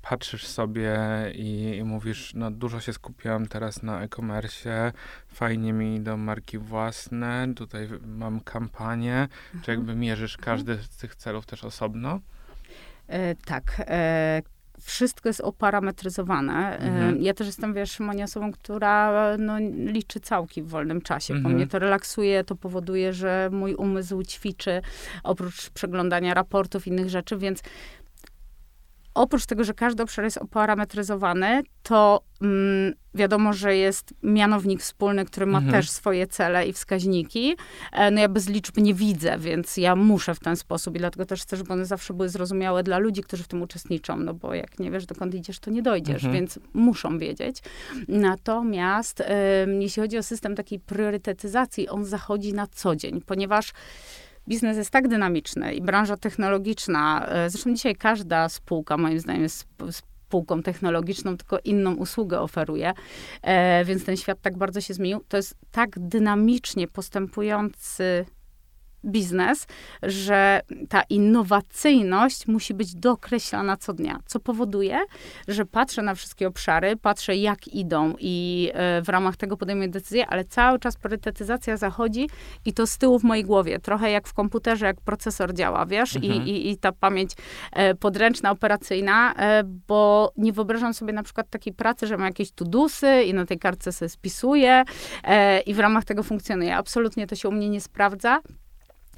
[0.01, 0.97] patrzysz sobie
[1.33, 4.93] i, i, mówisz, no dużo się skupiłam teraz na e-commerce,
[5.27, 9.63] fajnie mi idą marki własne, tutaj mam kampanię, mhm.
[9.63, 10.45] czy jakby mierzysz mhm.
[10.45, 12.19] każdy z tych celów też osobno?
[13.07, 13.75] E, tak.
[13.79, 14.41] E,
[14.81, 16.79] wszystko jest oparametryzowane.
[16.79, 17.21] E, mhm.
[17.21, 21.33] Ja też jestem, wiesz, Monia osobą, która no, liczy całki w wolnym czasie.
[21.33, 21.43] Mhm.
[21.43, 24.81] Po mnie to relaksuje, to powoduje, że mój umysł ćwiczy,
[25.23, 27.61] oprócz przeglądania raportów, innych rzeczy, więc
[29.13, 35.45] oprócz tego, że każdy obszar jest oparametryzowany, to mm, wiadomo, że jest mianownik wspólny, który
[35.45, 35.73] ma mhm.
[35.73, 37.55] też swoje cele i wskaźniki.
[37.91, 41.25] E, no ja bez liczb nie widzę, więc ja muszę w ten sposób i dlatego
[41.25, 44.53] też chcę, żeby one zawsze były zrozumiałe dla ludzi, którzy w tym uczestniczą, no bo
[44.53, 46.33] jak nie wiesz, dokąd idziesz, to nie dojdziesz, mhm.
[46.33, 47.57] więc muszą wiedzieć.
[48.07, 49.23] Natomiast
[49.79, 53.73] jeśli chodzi o system takiej priorytetyzacji, on zachodzi na co dzień, ponieważ
[54.49, 59.67] biznes jest tak dynamiczny i branża technologiczna, e, zresztą dzisiaj każda spółka moim zdaniem jest
[59.91, 62.93] spółką technologiczną, tylko inną usługę oferuje,
[63.41, 65.19] e, więc ten świat tak bardzo się zmienił.
[65.27, 68.25] To jest tak dynamicznie postępujący
[69.05, 69.67] biznes,
[70.03, 74.99] że ta innowacyjność musi być dokreślana co dnia, co powoduje,
[75.47, 80.27] że patrzę na wszystkie obszary, patrzę jak idą i e, w ramach tego podejmuję decyzje,
[80.27, 82.29] ale cały czas priorytetyzacja zachodzi
[82.65, 86.15] i to z tyłu w mojej głowie, trochę jak w komputerze, jak procesor działa, wiesz,
[86.15, 86.33] mhm.
[86.33, 87.31] I, i, i, ta pamięć
[87.73, 92.51] e, podręczna, operacyjna, e, bo nie wyobrażam sobie na przykład takiej pracy, że mam jakieś
[92.51, 94.83] tudusy i na tej kartce sobie spisuję
[95.65, 96.75] i w ramach tego funkcjonuje.
[96.75, 98.41] Absolutnie to się u mnie nie sprawdza.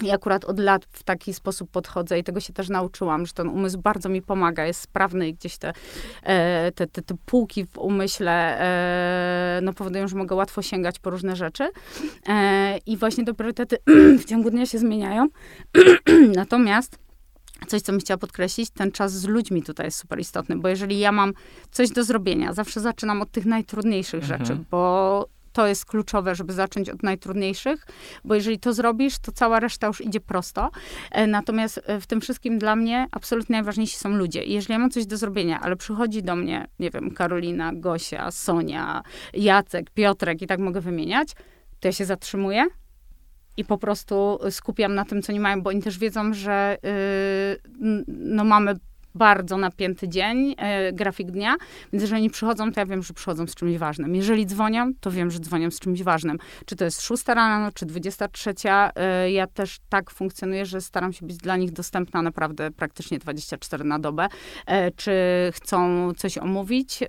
[0.02, 3.48] I akurat od lat w taki sposób podchodzę i tego się też nauczyłam, że ten
[3.48, 5.72] umysł bardzo mi pomaga, jest sprawny i gdzieś te,
[6.22, 11.10] e, te, te, te półki w umyśle e, no, powodują, że mogę łatwo sięgać po
[11.10, 11.68] różne rzeczy.
[12.28, 13.76] E, I właśnie te priorytety
[14.22, 15.28] w ciągu dnia się zmieniają.
[16.36, 16.98] Natomiast
[17.66, 20.98] coś, co bym chciała podkreślić, ten czas z ludźmi tutaj jest super istotny, bo jeżeli
[20.98, 21.32] ja mam
[21.70, 24.44] coś do zrobienia, zawsze zaczynam od tych najtrudniejszych mhm.
[24.44, 27.86] rzeczy, bo to jest kluczowe, żeby zacząć od najtrudniejszych,
[28.24, 30.70] bo jeżeli to zrobisz, to cała reszta już idzie prosto.
[31.10, 34.44] E, natomiast e, w tym wszystkim dla mnie absolutnie najważniejsi są ludzie.
[34.44, 38.30] I jeżeli ja mam coś do zrobienia, ale przychodzi do mnie, nie wiem, Karolina, Gosia,
[38.30, 39.02] Sonia,
[39.34, 41.32] Jacek, Piotrek i tak mogę wymieniać,
[41.80, 42.66] to ja się zatrzymuję,
[43.56, 46.78] i po prostu skupiam na tym, co nie mają, bo oni też wiedzą, że
[47.80, 48.74] yy, no mamy
[49.14, 51.56] bardzo napięty dzień, e, grafik dnia,
[51.92, 54.14] więc jeżeli przychodzą, to ja wiem, że przychodzą z czymś ważnym.
[54.14, 56.38] Jeżeli dzwonią, to wiem, że dzwonią z czymś ważnym.
[56.66, 58.54] Czy to jest 6 rano, czy 23,
[58.96, 63.84] e, ja też tak funkcjonuję, że staram się być dla nich dostępna naprawdę praktycznie 24
[63.84, 64.28] na dobę.
[64.66, 65.12] E, czy
[65.52, 67.06] chcą coś omówić e,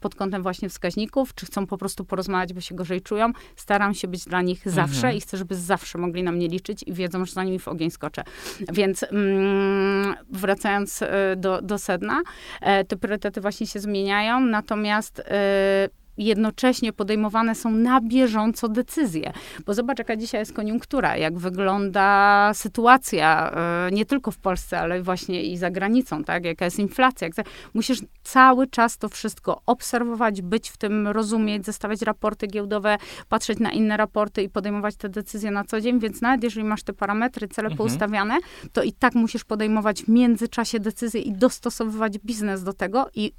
[0.00, 4.08] pod kątem właśnie wskaźników, czy chcą po prostu porozmawiać, bo się gorzej czują, staram się
[4.08, 5.16] być dla nich zawsze mhm.
[5.16, 7.90] i chcę, żeby zawsze mogli na mnie liczyć i wiedzą, że za nimi w ogień
[7.90, 8.24] skoczę.
[8.72, 12.22] Więc mm, wracając e, do, do sedna.
[12.60, 19.32] E, te priorytety właśnie się zmieniają, natomiast e, jednocześnie podejmowane są na bieżąco decyzje.
[19.66, 23.52] Bo zobacz, jaka dzisiaj jest koniunktura, jak wygląda sytuacja,
[23.86, 26.44] e, nie tylko w Polsce, ale właśnie i za granicą, tak?
[26.44, 27.28] Jaka jest inflacja.
[27.74, 32.96] Musisz cały czas to wszystko obserwować, być w tym, rozumieć, zestawiać raporty giełdowe,
[33.28, 36.82] patrzeć na inne raporty i podejmować te decyzje na co dzień, więc nawet jeżeli masz
[36.82, 37.76] te parametry, cele mhm.
[37.76, 38.38] poustawiane,
[38.72, 43.32] to i tak musisz podejmować w międzyczasie decyzje i dostosowywać biznes do tego i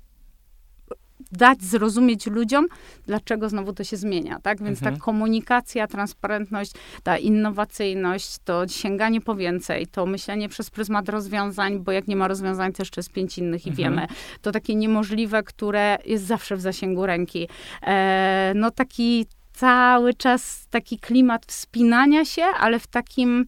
[1.31, 2.65] dać zrozumieć ludziom,
[3.07, 4.63] dlaczego znowu to się zmienia, tak?
[4.63, 4.95] Więc mhm.
[4.95, 6.71] ta komunikacja, transparentność,
[7.03, 12.27] ta innowacyjność, to sięganie po więcej, to myślenie przez pryzmat rozwiązań, bo jak nie ma
[12.27, 13.95] rozwiązań, to jeszcze jest pięć innych i mhm.
[13.95, 14.07] wiemy.
[14.41, 17.47] To takie niemożliwe, które jest zawsze w zasięgu ręki.
[17.83, 23.45] E, no taki cały czas taki klimat wspinania się, ale w takim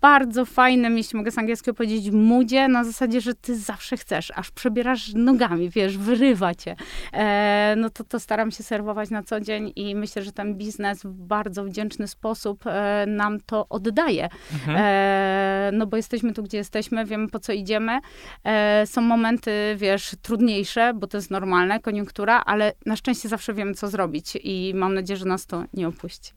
[0.00, 4.50] bardzo fajnym, jeśli mogę z angielskiego powiedzieć, moodzie, na zasadzie, że ty zawsze chcesz, aż
[4.50, 6.76] przebierasz nogami, wiesz, wyrywa cię.
[7.12, 11.02] E, no to, to staram się serwować na co dzień i myślę, że ten biznes
[11.02, 14.28] w bardzo wdzięczny sposób e, nam to oddaje.
[14.52, 14.76] Mhm.
[14.80, 18.00] E, no bo jesteśmy tu, gdzie jesteśmy, wiemy po co idziemy.
[18.44, 23.74] E, są momenty, wiesz, trudniejsze, bo to jest normalne, koniunktura, ale na szczęście zawsze wiemy,
[23.74, 26.32] co zrobić i mam nadzieję, że nas to nie opuści.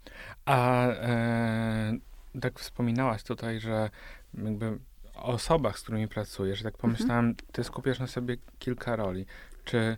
[0.45, 3.89] A e, tak wspominałaś tutaj, że
[4.43, 4.79] jakby
[5.15, 6.81] o osobach, z którymi pracujesz, tak mhm.
[6.81, 9.25] pomyślałam, ty skupiasz na sobie kilka roli.
[9.63, 9.97] Czy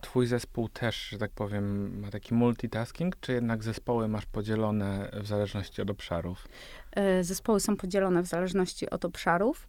[0.00, 5.26] twój zespół też, że tak powiem, ma taki multitasking, czy jednak zespoły masz podzielone w
[5.26, 6.48] zależności od obszarów?
[6.92, 9.66] E, zespoły są podzielone w zależności od obszarów.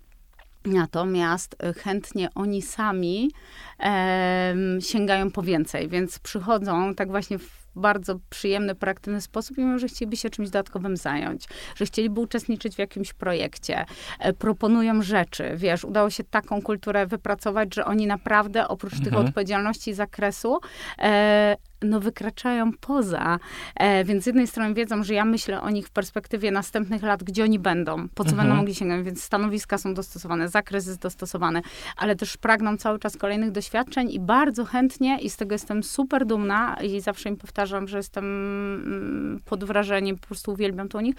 [0.65, 3.31] Natomiast e, chętnie oni sami
[3.79, 9.79] e, sięgają po więcej, więc przychodzą tak właśnie w bardzo przyjemny, praktyczny sposób i mówią,
[9.79, 13.85] że chcieliby się czymś dodatkowym zająć, że chcieliby uczestniczyć w jakimś projekcie,
[14.19, 19.11] e, proponują rzeczy, wiesz, udało się taką kulturę wypracować, że oni naprawdę oprócz mhm.
[19.11, 20.59] tych odpowiedzialności zakresu
[20.99, 23.39] e, no, wykraczają poza.
[23.75, 27.23] E, więc z jednej strony wiedzą, że ja myślę o nich w perspektywie następnych lat,
[27.23, 28.37] gdzie oni będą, po co mhm.
[28.47, 31.61] będą mogli sięgnąć, więc stanowiska są dostosowane, zakres jest dostosowany,
[31.97, 36.25] ale też pragną cały czas kolejnych doświadczeń i bardzo chętnie, i z tego jestem super
[36.25, 41.01] dumna i zawsze im powtarzam, że jestem mm, pod wrażeniem, po prostu uwielbiam to u
[41.01, 41.15] nich,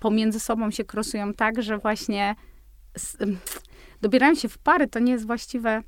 [0.00, 2.34] pomiędzy sobą się krosują tak, że właśnie
[4.02, 5.82] dobierają się w pary, to nie jest właściwe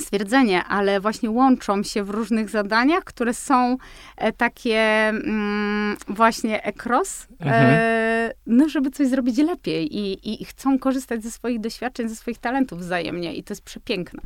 [0.00, 3.76] stwierdzenie, ale właśnie łączą się w różnych zadaniach, które są
[4.16, 4.78] e, takie
[5.08, 7.70] mm, właśnie ekros, mhm.
[7.70, 12.16] e, no żeby coś zrobić lepiej i, i, i chcą korzystać ze swoich doświadczeń, ze
[12.16, 14.22] swoich talentów wzajemnie i to jest przepiękne.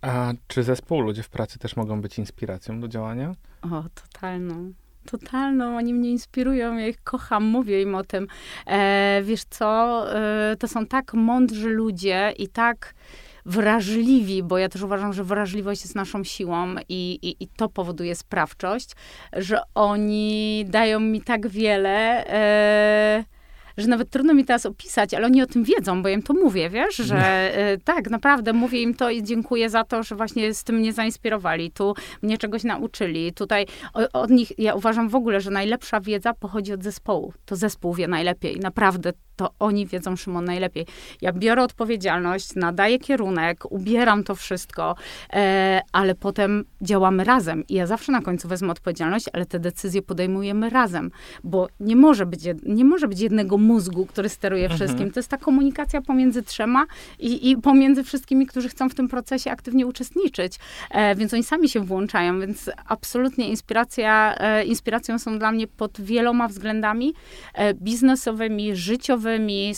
[0.00, 3.34] A czy zespół, ludzie w pracy też mogą być inspiracją do działania?
[3.62, 4.72] O, totalną
[5.10, 8.26] totalną, oni mnie inspirują, ja ich kocham, mówię im o tym.
[8.66, 12.94] E, wiesz co, e, to są tak mądrzy ludzie i tak
[13.46, 18.14] wrażliwi, bo ja też uważam, że wrażliwość jest naszą siłą i, i, i to powoduje
[18.14, 18.90] sprawczość,
[19.32, 22.26] że oni dają mi tak wiele.
[22.26, 23.24] E,
[23.78, 26.34] że nawet trudno mi teraz opisać, ale oni o tym wiedzą, bo ja im to
[26.34, 30.54] mówię, wiesz, że y, tak, naprawdę mówię im to i dziękuję za to, że właśnie
[30.54, 33.32] z tym mnie zainspirowali, tu mnie czegoś nauczyli.
[33.32, 37.32] Tutaj o, od nich, ja uważam w ogóle, że najlepsza wiedza pochodzi od zespołu.
[37.44, 40.86] To zespół wie najlepiej, naprawdę to oni wiedzą Szymon najlepiej.
[41.22, 44.94] Ja biorę odpowiedzialność, nadaję kierunek, ubieram to wszystko,
[45.32, 47.64] e, ale potem działamy razem.
[47.68, 51.10] I ja zawsze na końcu wezmę odpowiedzialność, ale te decyzje podejmujemy razem,
[51.44, 54.78] bo nie może być, nie może być jednego mózgu, który steruje mhm.
[54.78, 55.10] wszystkim.
[55.10, 56.86] To jest ta komunikacja pomiędzy trzema
[57.18, 60.58] i, i pomiędzy wszystkimi, którzy chcą w tym procesie aktywnie uczestniczyć.
[60.90, 66.00] E, więc oni sami się włączają, więc absolutnie inspiracja, e, inspiracją są dla mnie pod
[66.00, 67.14] wieloma względami
[67.54, 69.72] e, biznesowymi, życiowymi,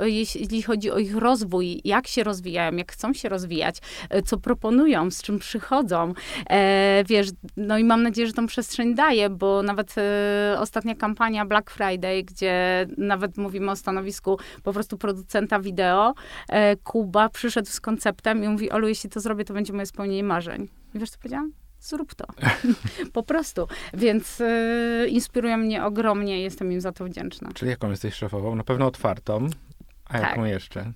[0.00, 3.78] jeśli chodzi o ich rozwój, jak się rozwijają, jak chcą się rozwijać,
[4.10, 6.14] e, co proponują, z czym przychodzą.
[6.50, 11.44] E, wiesz, no i mam nadzieję, że tą przestrzeń daje, bo nawet e, ostatnia kampania
[11.44, 16.14] Black Friday, gdzie nawet mówimy o stanowisku po prostu producenta wideo,
[16.48, 20.24] e, Kuba przyszedł z konceptem i mówi, Olu, jeśli to zrobię, to będzie moje spełnienie
[20.24, 20.68] marzeń.
[20.94, 21.52] I wiesz, co powiedziałam?
[21.84, 22.24] zrób to.
[23.12, 23.68] po prostu.
[23.94, 27.50] Więc y, inspirują mnie ogromnie, jestem im za to wdzięczna.
[27.54, 28.54] Czyli jaką jesteś szefową?
[28.54, 29.46] Na pewno otwartą.
[30.04, 30.22] A tak.
[30.22, 30.92] jaką jeszcze?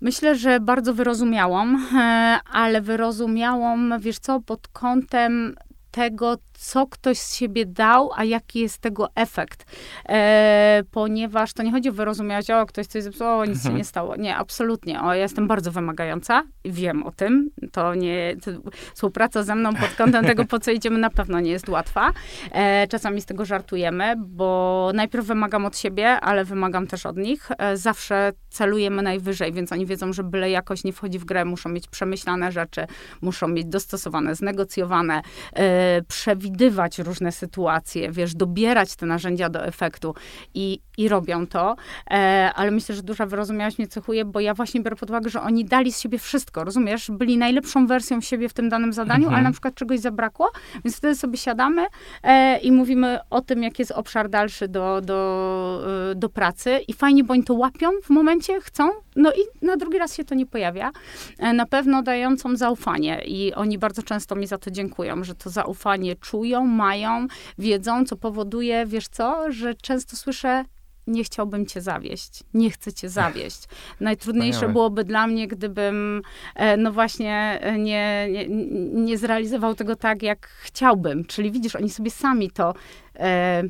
[0.00, 5.54] Myślę, że bardzo wyrozumiałą, e, ale wyrozumiałą, wiesz co, pod kątem
[5.90, 9.64] tego, co ktoś z siebie dał, a jaki jest tego efekt.
[10.08, 13.74] E, ponieważ to nie chodzi o wyrozumiałe, o ktoś coś zepsuł, o nic mhm.
[13.74, 14.16] się nie stało.
[14.16, 15.02] Nie, absolutnie.
[15.02, 17.50] O, ja jestem bardzo wymagająca, wiem o tym.
[17.72, 18.50] To nie, to
[18.94, 22.12] współpraca ze mną pod kątem tego, po co idziemy, na pewno nie jest łatwa.
[22.52, 27.48] E, czasami z tego żartujemy, bo najpierw wymagam od siebie, ale wymagam też od nich.
[27.58, 31.68] E, zawsze celujemy najwyżej, więc oni wiedzą, że byle jakoś nie wchodzi w grę, muszą
[31.68, 32.86] mieć przemyślane rzeczy,
[33.22, 35.22] muszą mieć dostosowane, znegocjowane,
[35.56, 40.14] e, przewidziane przewidywać różne sytuacje, wiesz, dobierać te narzędzia do efektu
[40.54, 41.76] i, i robią to,
[42.10, 45.40] e, ale myślę, że duża wyrozumiałość mnie cechuje, bo ja właśnie biorę pod uwagę, że
[45.40, 47.10] oni dali z siebie wszystko, rozumiesz?
[47.10, 49.34] Byli najlepszą wersją siebie w tym danym zadaniu, mhm.
[49.34, 50.50] ale na przykład czegoś zabrakło,
[50.84, 51.86] więc wtedy sobie siadamy
[52.22, 56.92] e, i mówimy o tym, jaki jest obszar dalszy do, do, e, do pracy i
[56.92, 60.34] fajnie, bo oni to łapią w momencie, chcą, no i na drugi raz się to
[60.34, 60.90] nie pojawia.
[61.38, 65.50] E, na pewno dającą zaufanie i oni bardzo często mi za to dziękują, że to
[65.50, 67.26] zaufanie czują, czują, mają,
[67.58, 70.64] wiedzą, co powoduje, wiesz co, że często słyszę,
[71.06, 73.62] nie chciałbym cię zawieść, nie chcę cię zawieść.
[74.00, 74.72] Najtrudniejsze Wspaniałe.
[74.72, 76.22] byłoby dla mnie, gdybym,
[76.54, 78.46] e, no właśnie, e, nie, nie,
[78.92, 81.24] nie, zrealizował tego tak, jak chciałbym.
[81.24, 82.74] Czyli widzisz, oni sobie sami to,
[83.18, 83.62] e,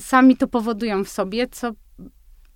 [0.00, 1.70] sami to powodują w sobie, co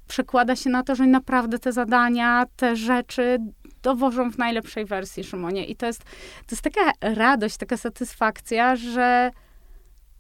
[0.09, 3.39] przekłada się na to, że naprawdę te zadania, te rzeczy
[3.83, 5.67] dowożą w najlepszej wersji Szymonie.
[5.67, 6.05] I to jest,
[6.47, 9.31] to jest taka radość, taka satysfakcja, że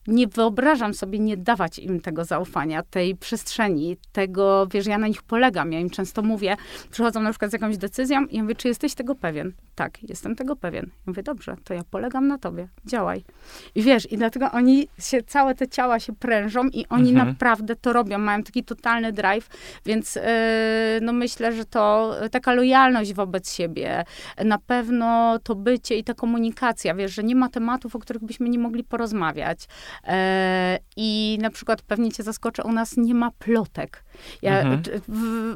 [0.06, 5.22] nie wyobrażam sobie nie dawać im tego zaufania, tej przestrzeni, tego, wiesz, ja na nich
[5.22, 6.56] polegam, ja im często mówię,
[6.90, 9.52] przychodzą na przykład z jakąś decyzją i ja mówię, czy jesteś tego pewien?
[9.76, 10.84] Tak, jestem tego pewien.
[10.86, 13.24] Ja mówię, dobrze, to ja polegam na tobie, działaj.
[13.74, 17.28] I wiesz, i dlatego oni się, całe te ciała się prężą i oni mhm.
[17.28, 19.48] naprawdę to robią, mają taki totalny drive,
[19.86, 20.22] więc yy,
[21.02, 24.04] no myślę, że to taka lojalność wobec siebie,
[24.44, 28.48] na pewno to bycie i ta komunikacja, wiesz, że nie ma tematów, o których byśmy
[28.48, 29.68] nie mogli porozmawiać,
[30.06, 34.04] E, I na przykład pewnie cię zaskoczę, u nas nie ma plotek.
[34.42, 34.82] Ja mhm.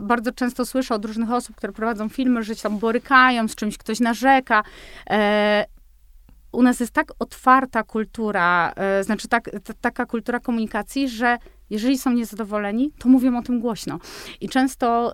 [0.06, 3.78] bardzo często słyszę od różnych osób, które prowadzą filmy, że się tam borykają z czymś,
[3.78, 4.62] ktoś narzeka.
[5.10, 5.64] E,
[6.52, 11.38] u nas jest tak otwarta kultura, e, znaczy tak, taka kultura komunikacji, że
[11.70, 13.98] jeżeli są niezadowoleni, to mówią o tym głośno.
[14.40, 15.12] I często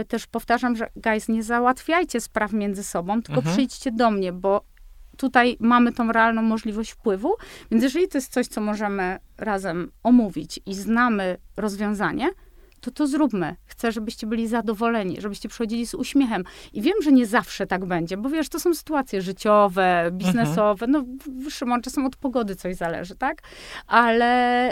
[0.00, 3.56] y, też powtarzam, że guys, nie załatwiajcie spraw między sobą, tylko mhm.
[3.56, 4.64] przyjdźcie do mnie, bo
[5.16, 7.34] tutaj mamy tą realną możliwość wpływu,
[7.70, 12.30] więc jeżeli to jest coś, co możemy razem omówić i znamy rozwiązanie,
[12.84, 13.56] to to zróbmy.
[13.66, 16.44] Chcę, żebyście byli zadowoleni, żebyście przychodzili z uśmiechem.
[16.72, 20.86] I wiem, że nie zawsze tak będzie, bo wiesz, to są sytuacje życiowe, biznesowe.
[20.86, 20.90] Mhm.
[20.92, 23.42] No, Szymon, czasem od pogody coś zależy, tak?
[23.86, 24.70] Ale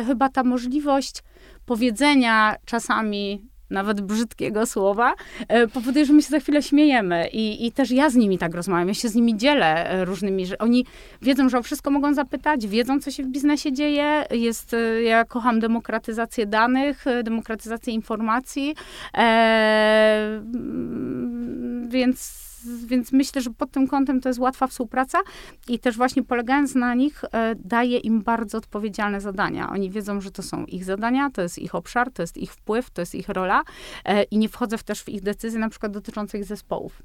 [0.00, 1.22] y, chyba ta możliwość
[1.66, 5.14] powiedzenia czasami nawet brzydkiego słowa,
[5.48, 7.28] e, powoduje, że my się za chwilę śmiejemy.
[7.32, 10.46] I, I też ja z nimi tak rozmawiam, ja się z nimi dzielę e, różnymi,
[10.46, 10.86] że oni
[11.22, 14.24] wiedzą, że o wszystko mogą zapytać, wiedzą, co się w biznesie dzieje.
[14.30, 18.74] Jest, e, ja kocham demokratyzację danych, demokratyzację informacji,
[19.14, 20.42] e,
[21.88, 22.51] więc
[22.86, 25.18] więc myślę, że pod tym kątem to jest łatwa współpraca
[25.68, 29.70] i też właśnie polegając na nich, e, daje im bardzo odpowiedzialne zadania.
[29.70, 32.90] Oni wiedzą, że to są ich zadania, to jest ich obszar, to jest ich wpływ,
[32.90, 33.62] to jest ich rola
[34.04, 37.02] e, i nie wchodzę też w ich decyzje, na przykład dotyczące ich zespołów.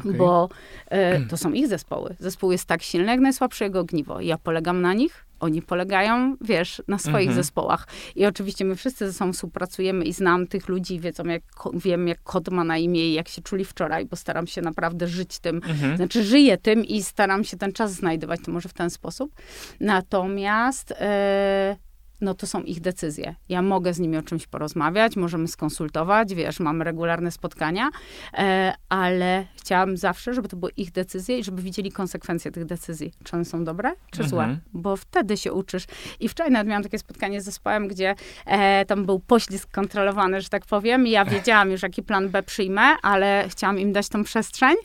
[0.00, 0.12] Okay.
[0.12, 0.48] Bo
[0.86, 2.16] e, to są ich zespoły.
[2.18, 4.20] Zespół jest tak silny, jak najsłabsze jego ogniwo.
[4.20, 7.34] Ja polegam na nich, oni polegają, wiesz, na swoich mhm.
[7.34, 7.86] zespołach.
[8.16, 11.42] I oczywiście my wszyscy ze sobą współpracujemy i znam tych ludzi, wiedzą, jak,
[11.74, 15.06] wiem, jak kod ma na imię i jak się czuli wczoraj, bo staram się naprawdę
[15.06, 15.96] żyć tym, mhm.
[15.96, 19.32] znaczy żyję tym i staram się ten czas znajdować, to może w ten sposób.
[19.80, 20.90] Natomiast...
[20.90, 21.87] Yy,
[22.20, 23.34] no to są ich decyzje.
[23.48, 27.90] Ja mogę z nimi o czymś porozmawiać, możemy skonsultować, wiesz, mamy regularne spotkania,
[28.34, 33.12] e, ale chciałam zawsze, żeby to były ich decyzje i żeby widzieli konsekwencje tych decyzji.
[33.24, 34.28] Czy one są dobre, czy mhm.
[34.28, 34.58] złe?
[34.72, 35.84] Bo wtedy się uczysz.
[36.20, 38.14] I wczoraj nawet miałam takie spotkanie z zespołem, gdzie
[38.46, 42.42] e, tam był poślizg kontrolowany, że tak powiem, i ja wiedziałam już, jaki plan B
[42.42, 44.76] przyjmę, ale chciałam im dać tą przestrzeń,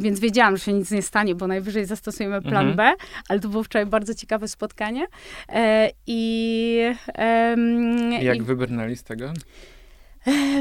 [0.00, 2.76] więc wiedziałam, że się nic nie stanie, bo najwyżej zastosujemy plan mhm.
[2.76, 5.06] B, ale to było wczoraj bardzo ciekawe spotkanie.
[5.48, 6.77] E, I
[7.18, 8.42] Um, Jak i...
[8.42, 9.32] wybrnęli z tego?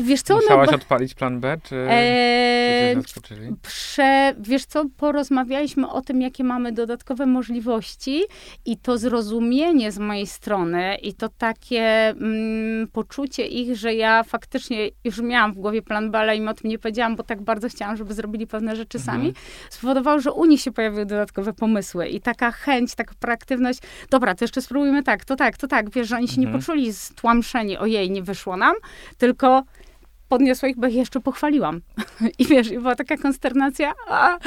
[0.01, 0.35] Wiesz co?
[0.35, 3.21] Musiałaś no, odpalić plan B, czy, e, czy
[3.61, 8.23] prze, Wiesz co, porozmawialiśmy o tym, jakie mamy dodatkowe możliwości
[8.65, 14.89] i to zrozumienie z mojej strony i to takie mm, poczucie ich, że ja faktycznie
[15.03, 17.69] już miałam w głowie plan B, ale im o tym nie powiedziałam, bo tak bardzo
[17.69, 19.17] chciałam, żeby zrobili pewne rzeczy mhm.
[19.17, 19.33] sami,
[19.69, 23.79] spowodowało, że u nich się pojawiły dodatkowe pomysły i taka chęć, taka proaktywność,
[24.09, 26.53] dobra, to jeszcze spróbujmy tak, to tak, to tak, wiesz, że oni się mhm.
[26.53, 28.75] nie poczuli stłamszeni, ojej, nie wyszło nam,
[29.17, 29.65] tylko 그래서
[30.30, 31.82] podniosła ich, bo ich jeszcze pochwaliłam.
[32.39, 34.38] I wiesz, i była taka konsternacja, a,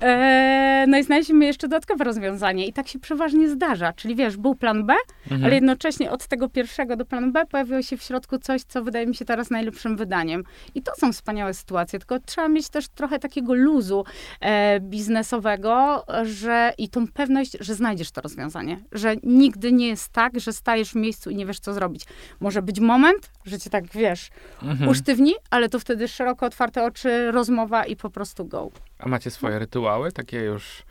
[0.00, 2.66] e, no i znaleźliśmy jeszcze dodatkowe rozwiązanie.
[2.66, 3.92] I tak się przeważnie zdarza.
[3.92, 5.44] Czyli wiesz, był plan B, mhm.
[5.44, 9.06] ale jednocześnie od tego pierwszego do planu B pojawiło się w środku coś, co wydaje
[9.06, 10.44] mi się teraz najlepszym wydaniem.
[10.74, 14.04] I to są wspaniałe sytuacje, tylko trzeba mieć też trochę takiego luzu
[14.40, 18.80] e, biznesowego, że i tą pewność, że znajdziesz to rozwiązanie.
[18.92, 22.04] Że nigdy nie jest tak, że stajesz w miejscu i nie wiesz, co zrobić.
[22.40, 24.30] Może być moment, że cię tak, wiesz,
[24.62, 24.90] mhm.
[24.90, 28.70] usztywni, ale to wtedy szeroko otwarte oczy, rozmowa i po prostu go.
[28.98, 30.82] A macie swoje rytuały, takie już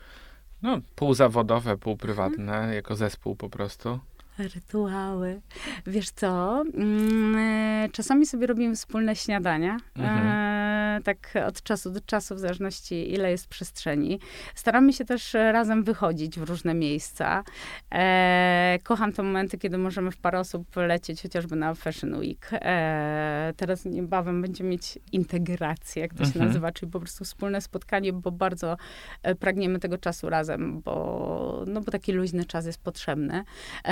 [0.62, 2.74] no, półzawodowe, półprywatne, hmm.
[2.74, 3.98] jako zespół po prostu?
[4.38, 5.40] Rytuały.
[5.86, 6.64] Wiesz co?
[6.74, 9.76] Mm, e, czasami sobie robimy wspólne śniadania.
[9.96, 10.26] Mhm.
[10.26, 14.20] E, tak od czasu do czasu, w zależności ile jest przestrzeni.
[14.54, 17.44] Staramy się też razem wychodzić w różne miejsca.
[17.94, 22.50] E, kocham te momenty, kiedy możemy w parę osób lecieć chociażby na Fashion Week.
[23.56, 26.46] Teraz niebawem będziemy mieć integrację, jak to się mhm.
[26.46, 28.76] nazywa, czyli po prostu wspólne spotkanie, bo bardzo
[29.40, 33.44] pragniemy tego czasu razem, bo, no, bo taki luźny czas jest potrzebny.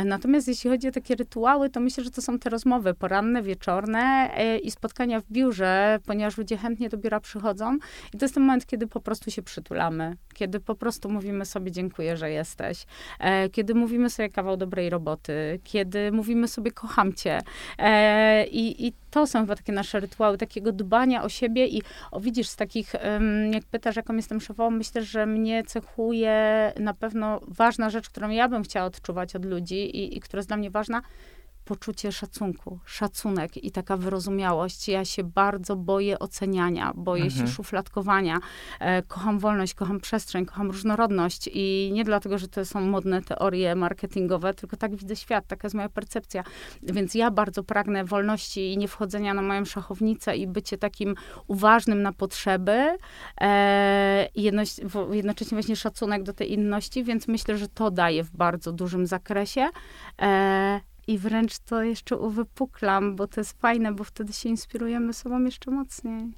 [0.05, 3.43] Natomiast Natomiast jeśli chodzi o takie rytuały, to myślę, że to są te rozmowy poranne,
[3.43, 7.79] wieczorne e, i spotkania w biurze, ponieważ ludzie chętnie do biura przychodzą.
[8.15, 11.71] I to jest ten moment, kiedy po prostu się przytulamy, kiedy po prostu mówimy sobie
[11.73, 12.87] dziękuję, że jesteś,
[13.21, 17.41] e, kiedy mówimy sobie kawał dobrej roboty, kiedy mówimy sobie kocham cię.
[17.79, 22.21] E, I, i to są chyba takie nasze rytuały, takiego dbania o siebie i o
[22.21, 22.93] widzisz, z takich,
[23.51, 28.49] jak pytasz, jaką jestem szefową, myślę, że mnie cechuje na pewno ważna rzecz, którą ja
[28.49, 31.03] bym chciała odczuwać od ludzi i, i która jest dla mnie ważna,
[31.67, 34.89] poczucie szacunku, szacunek i taka wyrozumiałość.
[34.89, 37.47] Ja się bardzo boję oceniania, boję mhm.
[37.47, 38.39] się szufladkowania.
[38.81, 43.75] E, kocham wolność, kocham przestrzeń, kocham różnorodność i nie dlatego, że to są modne teorie
[43.75, 46.45] marketingowe, tylko tak widzę świat, taka jest moja percepcja.
[46.83, 51.15] Więc ja bardzo pragnę wolności i nie wchodzenia na moją szachownicę i bycie takim
[51.47, 52.97] uważnym na potrzeby
[53.41, 54.29] e,
[55.11, 59.69] jednocześnie właśnie szacunek do tej inności, więc myślę, że to daje w bardzo dużym zakresie.
[60.23, 65.45] E, i wręcz to jeszcze uwypuklam, bo to jest fajne, bo wtedy się inspirujemy sobą
[65.45, 66.33] jeszcze mocniej.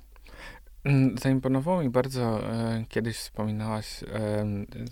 [0.84, 4.46] Mm, zaimponowało mi bardzo, e, kiedyś wspominałaś, e,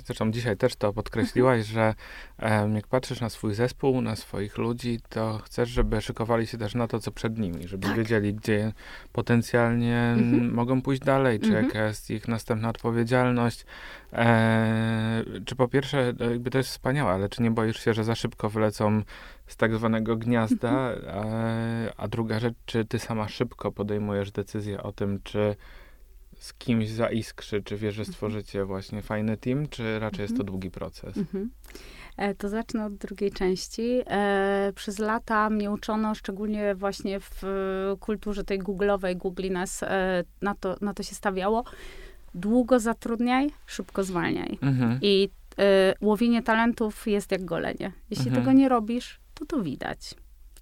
[0.06, 1.94] zresztą dzisiaj też to podkreśliłaś, że
[2.38, 6.74] e, jak patrzysz na swój zespół, na swoich ludzi, to chcesz, żeby szykowali się też
[6.74, 7.96] na to, co przed nimi, żeby tak.
[7.96, 8.72] wiedzieli, gdzie
[9.12, 10.54] potencjalnie mhm.
[10.54, 11.64] mogą pójść dalej, czy mhm.
[11.64, 13.64] jaka jest ich następna odpowiedzialność.
[14.12, 18.04] E, czy po pierwsze, e, jakby to jest wspaniałe, ale czy nie boisz się, że
[18.04, 19.02] za szybko wylecą
[19.46, 20.70] z tak zwanego gniazda?
[20.70, 25.56] A, e, a druga rzecz, czy ty sama szybko podejmujesz decyzję o tym, czy
[26.38, 28.12] z kimś zaiskrzy, czy wiesz, że mhm.
[28.12, 30.46] stworzycie właśnie fajny team, czy raczej jest to mhm.
[30.46, 31.16] długi proces?
[31.16, 31.50] Mhm.
[32.16, 34.02] E, to zacznę od drugiej części.
[34.06, 37.42] E, przez lata mnie uczono, szczególnie właśnie w
[38.00, 41.64] kulturze tej google'owej, googliness, e, na, to, na to się stawiało.
[42.36, 44.58] Długo zatrudniaj, szybko zwalniaj.
[44.62, 44.98] Mhm.
[45.02, 45.28] I
[46.00, 47.92] łowienie talentów jest jak golenie.
[48.10, 48.44] Jeśli mhm.
[48.44, 50.14] tego nie robisz, to to widać.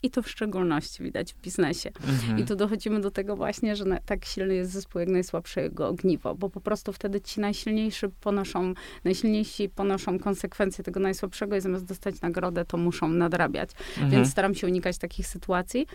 [0.03, 1.91] I to w szczególności widać w biznesie.
[2.07, 2.39] Mhm.
[2.39, 5.89] I tu dochodzimy do tego właśnie, że na, tak silny jest zespół, jak najsłabsze jego
[5.89, 11.85] ogniwo, bo po prostu wtedy ci najsilniejsi ponoszą, najsilniejsi ponoszą konsekwencje tego najsłabszego i zamiast
[11.85, 13.71] dostać nagrodę, to muszą nadrabiać.
[13.89, 14.11] Mhm.
[14.11, 15.87] Więc staram się unikać takich sytuacji.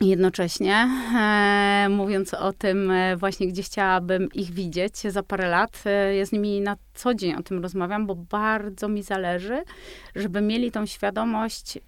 [0.00, 6.16] Jednocześnie e, mówiąc o tym e, właśnie, gdzie chciałabym ich widzieć za parę lat, e,
[6.16, 9.62] ja z nimi na co dzień o tym rozmawiam, bo bardzo mi zależy,
[10.14, 11.78] żeby mieli tą świadomość,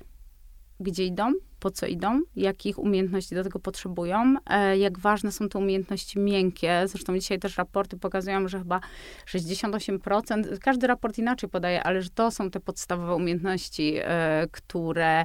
[0.81, 4.35] gdzie idą, po co idą, jakich umiejętności do tego potrzebują,
[4.79, 6.83] jak ważne są te umiejętności miękkie.
[6.87, 8.81] Zresztą dzisiaj też raporty pokazują, że chyba
[9.27, 13.95] 68%, każdy raport inaczej podaje, ale że to są te podstawowe umiejętności,
[14.51, 15.25] które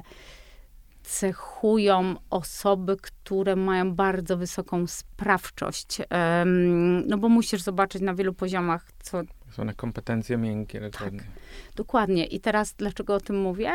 [1.04, 5.98] cechują osoby, które mają bardzo wysoką sprawczość.
[7.06, 9.22] No bo musisz zobaczyć na wielu poziomach, co
[9.58, 11.18] one kompetencje miękkie, dokładnie.
[11.18, 11.28] Tak,
[11.76, 12.26] dokładnie.
[12.26, 13.72] I teraz dlaczego o tym mówię?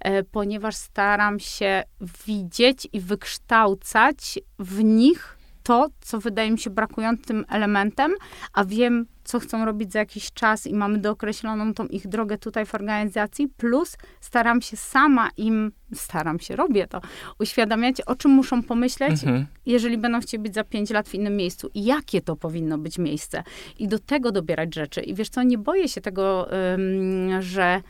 [0.00, 1.82] E, ponieważ staram się
[2.26, 8.14] widzieć i wykształcać w nich to, co wydaje mi się brakującym elementem,
[8.52, 12.66] a wiem, co chcą robić za jakiś czas i mamy dookreśloną tą ich drogę tutaj
[12.66, 17.00] w organizacji, plus staram się sama im, staram się, robię to,
[17.38, 19.46] uświadamiać, o czym muszą pomyśleć, mhm.
[19.66, 22.98] jeżeli będą chcieli być za pięć lat w innym miejscu i jakie to powinno być
[22.98, 23.42] miejsce.
[23.78, 25.00] I do tego dobierać rzeczy.
[25.00, 27.82] I wiesz co, nie boję się tego, um, że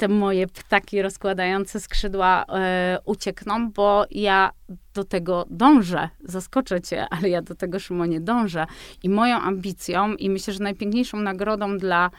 [0.00, 4.50] te moje ptaki rozkładające skrzydła e, uciekną, bo ja
[4.94, 6.08] do tego dążę.
[6.24, 8.66] Zaskoczę cię, ale ja do tego, Szymonie, dążę.
[9.02, 12.10] I moją ambicją, i myślę, że najpiękniejszą nagrodą dla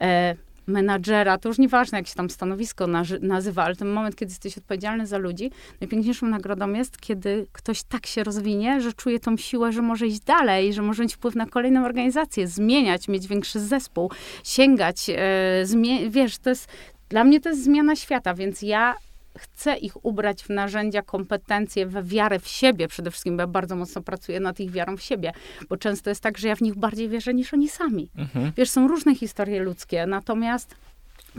[0.00, 0.34] e,
[0.66, 2.86] menadżera, to już nieważne, jak się tam stanowisko
[3.20, 8.06] nazywa, ale ten moment, kiedy jesteś odpowiedzialny za ludzi, najpiękniejszą nagrodą jest, kiedy ktoś tak
[8.06, 11.46] się rozwinie, że czuje tą siłę, że może iść dalej, że może mieć wpływ na
[11.46, 14.10] kolejną organizację, zmieniać, mieć większy zespół,
[14.44, 16.68] sięgać, e, wiesz, to jest,
[17.10, 18.94] dla mnie to jest zmiana świata, więc ja
[19.38, 23.76] chcę ich ubrać w narzędzia, kompetencje, we wiarę w siebie przede wszystkim, bo ja bardzo
[23.76, 25.32] mocno pracuję nad ich wiarą w siebie,
[25.68, 28.10] bo często jest tak, że ja w nich bardziej wierzę niż oni sami.
[28.16, 28.52] Mhm.
[28.56, 30.74] Wiesz, są różne historie ludzkie, natomiast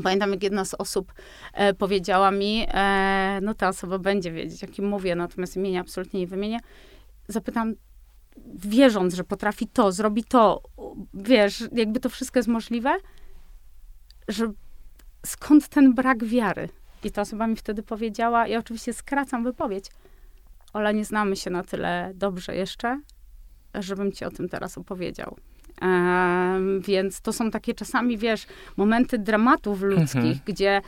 [0.03, 1.13] Pamiętam, jak jedna z osób
[1.53, 6.27] e, powiedziała mi, e, no ta osoba będzie wiedzieć, jakim mówię, natomiast imienia absolutnie nie
[6.27, 6.59] wymienię.
[7.27, 7.75] Zapytam,
[8.55, 10.61] wierząc, że potrafi to, zrobi to,
[11.13, 12.97] wiesz, jakby to wszystko jest możliwe,
[14.27, 14.51] że
[15.25, 16.69] skąd ten brak wiary?
[17.03, 19.85] I ta osoba mi wtedy powiedziała, ja oczywiście skracam wypowiedź,
[20.73, 23.01] Ola, nie znamy się na tyle dobrze jeszcze,
[23.73, 25.37] żebym ci o tym teraz opowiedział.
[26.79, 28.47] Więc to są takie czasami, wiesz,
[28.77, 30.39] momenty dramatów ludzkich, mhm.
[30.45, 30.81] gdzie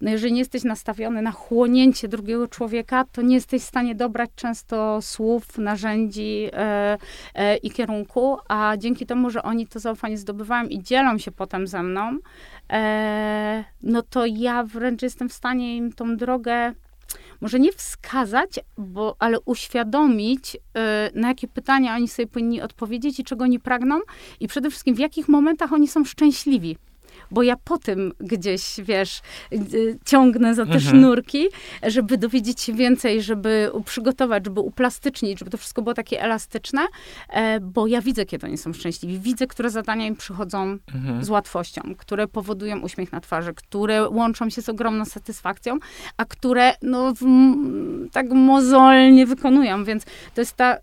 [0.00, 4.30] no jeżeli nie jesteś nastawiony na chłonięcie drugiego człowieka, to nie jesteś w stanie dobrać
[4.34, 6.98] często słów, narzędzi e,
[7.34, 11.66] e, i kierunku, a dzięki temu, że oni to zaufanie zdobywają i dzielą się potem
[11.66, 12.18] ze mną,
[12.72, 16.74] e, no to ja wręcz jestem w stanie im tą drogę
[17.40, 20.58] może nie wskazać, bo, ale uświadomić, y,
[21.14, 24.00] na jakie pytania oni sobie powinni odpowiedzieć i czego oni pragną
[24.40, 26.76] i przede wszystkim w jakich momentach oni są szczęśliwi
[27.30, 29.20] bo ja po tym gdzieś, wiesz,
[30.04, 30.80] ciągnę za te mhm.
[30.80, 31.48] sznurki,
[31.82, 36.82] żeby dowiedzieć się więcej, żeby przygotować, żeby uplastycznić, żeby to wszystko było takie elastyczne,
[37.28, 39.18] e, bo ja widzę, kiedy oni są szczęśliwi.
[39.18, 41.24] Widzę, które zadania im przychodzą mhm.
[41.24, 45.78] z łatwością, które powodują uśmiech na twarzy, które łączą się z ogromną satysfakcją,
[46.16, 47.24] a które, no, w,
[48.12, 50.04] tak mozolnie wykonują, więc
[50.34, 50.76] to jest ta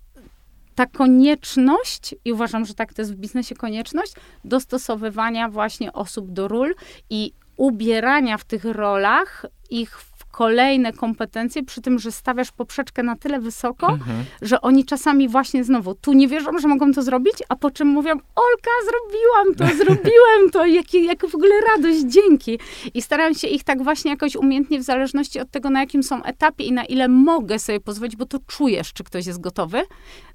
[0.78, 4.14] ta konieczność, i uważam, że tak to jest w biznesie konieczność,
[4.46, 6.76] dostosowywania właśnie osób do ról
[7.10, 9.98] i ubierania w tych rolach ich
[10.38, 14.26] kolejne kompetencje, przy tym, że stawiasz poprzeczkę na tyle wysoko, mhm.
[14.42, 17.88] że oni czasami właśnie znowu tu nie wierzą, że mogą to zrobić, a po czym
[17.88, 22.60] mówią, Olka, zrobiłam to, zrobiłem to, jakie, jak w ogóle radość, dzięki.
[22.94, 26.24] I staram się ich tak właśnie jakoś umiejętnie, w zależności od tego, na jakim są
[26.24, 29.84] etapie i na ile mogę sobie pozwolić, bo to czujesz, czy ktoś jest gotowy.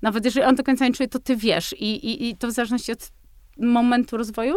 [0.03, 1.73] Nawet jeżeli on do końca nie czuje, to ty wiesz.
[1.73, 3.11] I, i, i to w zależności od
[3.59, 4.57] momentu rozwoju,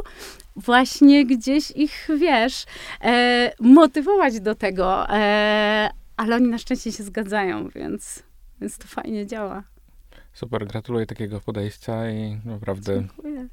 [0.56, 2.66] właśnie gdzieś ich, wiesz,
[3.02, 5.10] e, motywować do tego.
[5.10, 8.24] E, ale oni na szczęście się zgadzają, więc,
[8.62, 9.64] więc to fajnie działa.
[10.34, 13.48] Super, gratuluję takiego podejścia i naprawdę Dziękuję.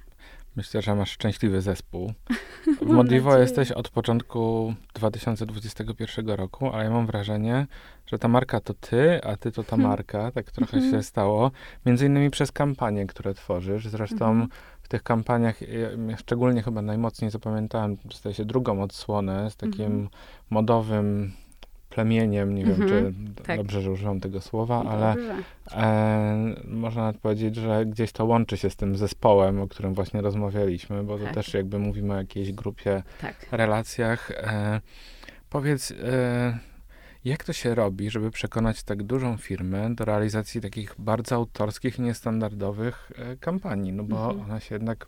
[0.56, 2.12] myślę, że masz szczęśliwy zespół.
[2.82, 7.66] W Modivo jesteś od początku 2021 roku, ale ja mam wrażenie,
[8.06, 9.88] że ta marka to ty, a ty to ta hmm.
[9.88, 10.30] marka.
[10.30, 11.02] Tak trochę się mhm.
[11.02, 11.50] stało.
[11.86, 13.88] Między innymi przez kampanie, które tworzysz.
[13.88, 14.48] Zresztą hmm
[14.82, 15.60] w tych kampaniach,
[16.08, 20.08] ja szczególnie chyba najmocniej zapamiętałem, zdaje się, drugą odsłonę z takim mhm.
[20.50, 21.32] modowym
[21.90, 23.34] plemieniem, nie wiem, czy mhm.
[23.46, 23.56] tak.
[23.56, 25.16] dobrze, że używam tego słowa, ale
[25.72, 30.20] e, można nawet powiedzieć, że gdzieś to łączy się z tym zespołem, o którym właśnie
[30.20, 31.34] rozmawialiśmy, bo to tak.
[31.34, 33.46] też jakby mówimy o jakiejś grupie, tak.
[33.50, 34.30] relacjach.
[34.30, 34.80] E,
[35.50, 36.58] powiedz, e,
[37.24, 43.12] jak to się robi, żeby przekonać tak dużą firmę do realizacji takich bardzo autorskich niestandardowych
[43.16, 43.92] e, kampanii?
[43.92, 44.50] No bo mhm.
[44.50, 45.06] one się jednak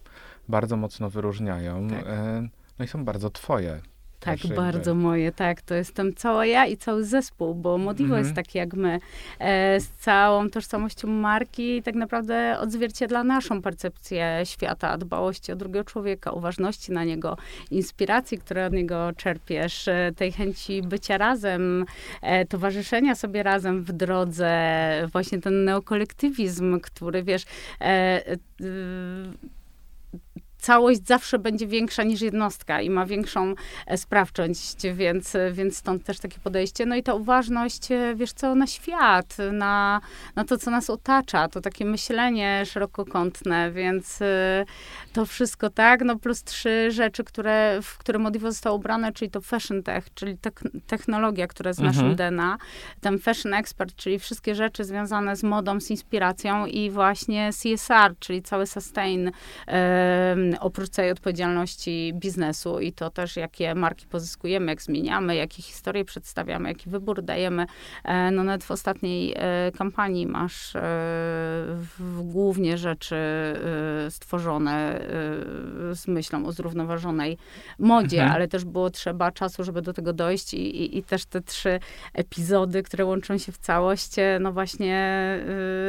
[0.49, 1.89] bardzo mocno wyróżniają.
[1.89, 2.07] Tak.
[2.07, 2.49] E,
[2.79, 3.81] no i są bardzo twoje.
[4.21, 5.63] Tak, bardzo moje, tak.
[5.63, 8.25] To jestem cała ja i cały zespół, bo Modivo mhm.
[8.25, 9.01] jest taki jak my,
[9.39, 16.33] e, z całą tożsamością marki tak naprawdę odzwierciedla naszą percepcję świata, dbałości o drugiego człowieka,
[16.33, 17.37] uważności na niego,
[17.71, 21.85] inspiracji, które od niego czerpiesz, e, tej chęci bycia razem,
[22.23, 24.55] e, towarzyszenia sobie razem w drodze,
[25.13, 27.45] właśnie ten neokolektywizm, który wiesz,
[27.81, 28.37] e, e,
[30.65, 33.55] całość zawsze będzie większa niż jednostka i ma większą
[33.87, 36.87] e, sprawczość, więc, więc stąd też takie podejście.
[36.87, 40.01] No i ta uważność, e, wiesz co, na świat, na,
[40.37, 44.65] na to, co nas otacza, to takie myślenie szerokokątne, więc e,
[45.13, 49.41] to wszystko tak, no plus trzy rzeczy, które, w które Modivo zostało ubrane, czyli to
[49.41, 51.97] fashion tech, czyli tek technologia, która jest mhm.
[51.97, 52.59] naszym DNA,
[53.01, 58.43] ten fashion expert, czyli wszystkie rzeczy związane z modą, z inspiracją i właśnie CSR, czyli
[58.43, 59.31] cały sustain,
[60.61, 66.69] oprócz całej odpowiedzialności biznesu i to też, jakie marki pozyskujemy, jak zmieniamy, jakie historie przedstawiamy,
[66.69, 67.67] jaki wybór dajemy.
[68.05, 70.83] E, no nawet w ostatniej e, kampanii masz e,
[72.23, 73.17] głównie rzeczy
[74.11, 75.01] stworzone
[75.93, 77.39] z myślą o zrównoważonej
[77.79, 78.33] modzie, mhm.
[78.37, 81.81] ale też było trzeba czasu, żeby do tego dojść i, i, i, też te trzy
[82.15, 85.15] epizody, które łączą się w całość, no właśnie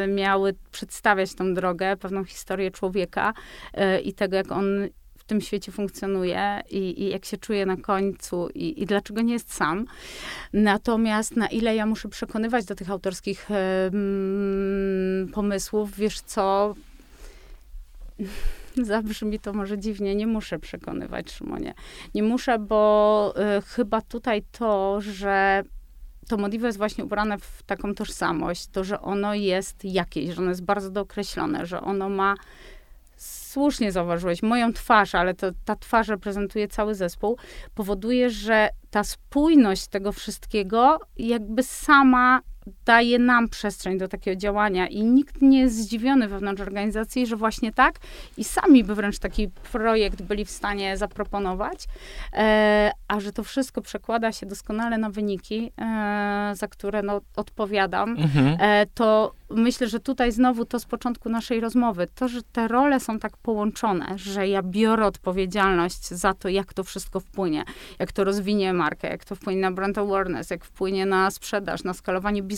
[0.08, 3.34] miały przedstawiać tą drogę, pewną historię człowieka
[4.04, 4.66] i tego, jak on
[5.18, 9.34] w tym świecie funkcjonuje i, i jak się czuje na końcu i, i, dlaczego nie
[9.34, 9.86] jest sam.
[10.54, 13.50] Natomiast na ile ja muszę przekonywać do tych autorskich
[15.34, 16.76] pomysłów, wiesz co,
[18.84, 21.74] zabrzmi to może dziwnie, nie muszę przekonywać, Szymonie.
[22.16, 25.64] Nie muszę, bo y, chyba tutaj to, że
[26.28, 30.50] to Modivo jest właśnie ubrane w taką tożsamość, to, że ono jest jakieś, że ono
[30.50, 32.36] jest bardzo dookreślone, że ono ma
[33.56, 37.38] słusznie zauważyłeś, moją twarz, ale to, ta twarz reprezentuje cały zespół,
[37.76, 42.42] powoduje, że ta spójność tego wszystkiego jakby sama
[42.86, 47.74] daje nam przestrzeń do takiego działania i nikt nie jest zdziwiony wewnątrz organizacji, że właśnie
[47.74, 47.96] tak
[48.38, 51.86] i sami by wręcz taki projekt byli w stanie zaproponować,
[52.34, 58.10] e, a że to wszystko przekłada się doskonale na wyniki, e, za które no, odpowiadam,
[58.10, 58.58] mhm.
[58.60, 63.00] e, to myślę, że tutaj znowu to z początku naszej rozmowy, to, że te role
[63.00, 67.64] są tak połączone, że ja biorę odpowiedzialność za to, jak to wszystko wpłynie,
[68.00, 71.94] jak to rozwinie markę, jak to wpłynie na brand awareness, jak wpłynie na sprzedaż, na
[71.94, 72.55] skalowanie biznesu,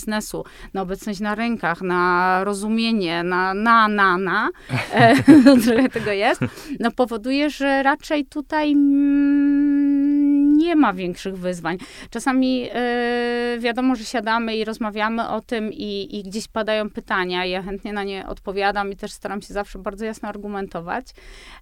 [0.73, 4.49] na obecność na rynkach, na rozumienie, na, na, na, na,
[4.93, 5.15] e,
[5.65, 6.41] trochę tego jest,
[6.79, 11.77] no powoduje, że raczej tutaj mm, nie ma większych wyzwań.
[12.09, 17.61] Czasami e, wiadomo, że siadamy i rozmawiamy o tym i, i gdzieś padają pytania, ja
[17.61, 21.05] chętnie na nie odpowiadam i też staram się zawsze bardzo jasno argumentować.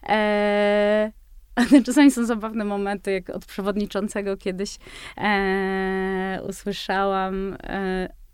[0.10, 1.12] E,
[1.56, 4.78] ale czasami są zabawne momenty, jak od przewodniczącego kiedyś
[5.18, 7.58] e, usłyszałam.
[7.64, 8.25] E,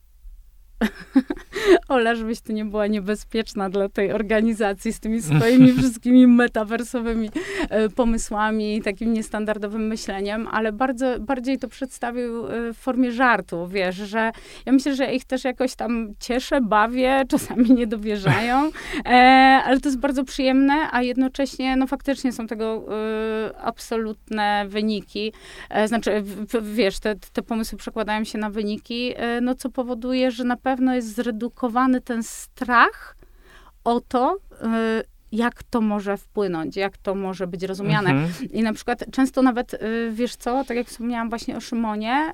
[1.90, 7.30] Ola, żebyś ty nie była niebezpieczna dla tej organizacji z tymi swoimi wszystkimi metawersowymi
[7.70, 13.96] e, pomysłami, takim niestandardowym myśleniem, ale bardzo, bardziej to przedstawił e, w formie żartu, wiesz,
[13.96, 14.32] że
[14.66, 18.72] ja myślę, że ich też jakoś tam cieszę, bawię, czasami nie dowierzają,
[19.06, 19.12] e,
[19.66, 22.86] ale to jest bardzo przyjemne, a jednocześnie, no faktycznie są tego
[23.64, 25.34] absolutne wyniki,
[25.86, 26.24] znaczy,
[26.62, 31.16] wiesz, te, te pomysły przekładają się na wyniki, no co powoduje, że na pewno jest
[31.16, 33.16] zredukowany ten strach
[33.84, 38.10] o to, y, jak to może wpłynąć, jak to może być rozumiane.
[38.10, 38.52] Mhm.
[38.52, 42.34] I na przykład często nawet, y, wiesz co, tak jak wspomniałam właśnie o Szymonie,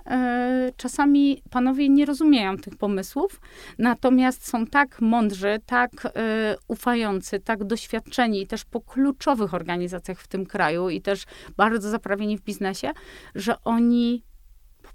[0.69, 3.41] y, czasami panowie nie rozumieją tych pomysłów,
[3.77, 5.91] natomiast są tak mądrzy, tak
[6.67, 11.23] ufający, tak doświadczeni i też po kluczowych organizacjach w tym kraju i też
[11.57, 12.91] bardzo zaprawieni w biznesie,
[13.35, 14.23] że oni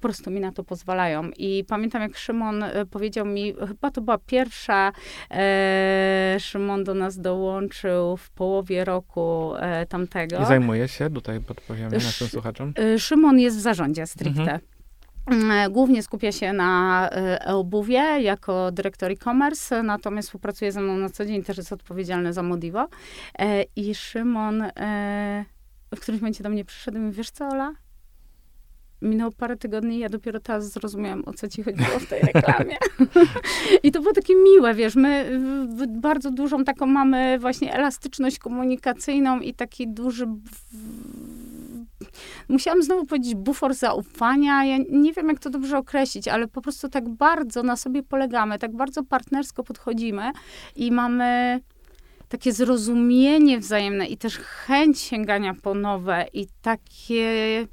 [0.02, 1.30] prostu mi na to pozwalają.
[1.36, 4.92] I pamiętam, jak Szymon e, powiedział mi, chyba to była pierwsza,
[5.30, 10.42] e, Szymon do nas dołączył w połowie roku e, tamtego.
[10.42, 12.72] I zajmuje się, tutaj podpowiemy naszym słuchaczom.
[12.78, 14.40] E, Szymon jest w zarządzie stricte.
[14.40, 14.60] Mhm.
[15.26, 21.26] Mm, głównie skupia się na e-obuwie jako dyrektor e-commerce, natomiast współpracuje ze mną na co
[21.26, 22.88] dzień, też jest odpowiedzialny za Modivo.
[23.76, 24.64] I Szymon
[25.96, 27.72] w którymś momencie do mnie przyszedł i mówi, wiesz co, Ola?
[29.02, 32.76] Minęło parę tygodni, ja dopiero teraz zrozumiałam, o co ci chodziło w tej reklamie.
[33.82, 35.40] I to było takie miłe, wiesz, my
[35.88, 40.26] bardzo dużą taką mamy właśnie elastyczność komunikacyjną i taki duży
[42.48, 44.64] musiałam znowu powiedzieć bufor zaufania.
[44.64, 48.58] Ja nie wiem, jak to dobrze określić, ale po prostu tak bardzo na sobie polegamy,
[48.58, 50.30] tak bardzo partnersko podchodzimy
[50.76, 51.60] i mamy
[52.28, 57.66] takie zrozumienie wzajemne i też chęć sięgania po nowe i takie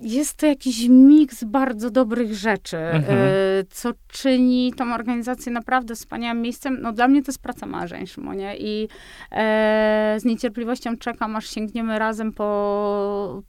[0.00, 3.18] jest to jakiś miks bardzo dobrych rzeczy, mhm.
[3.18, 6.78] E, co czyni tą organizację naprawdę wspaniałym miejscem.
[6.80, 8.88] No dla mnie to jest praca marzeń, Szymonie, i
[9.32, 13.42] e, z niecierpliwością czekam, aż sięgniemy razem po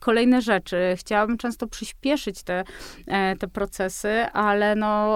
[0.00, 0.76] kolejne rzeczy.
[0.96, 2.64] Chciałabym często przyspieszyć te,
[3.06, 5.14] e, te procesy, ale no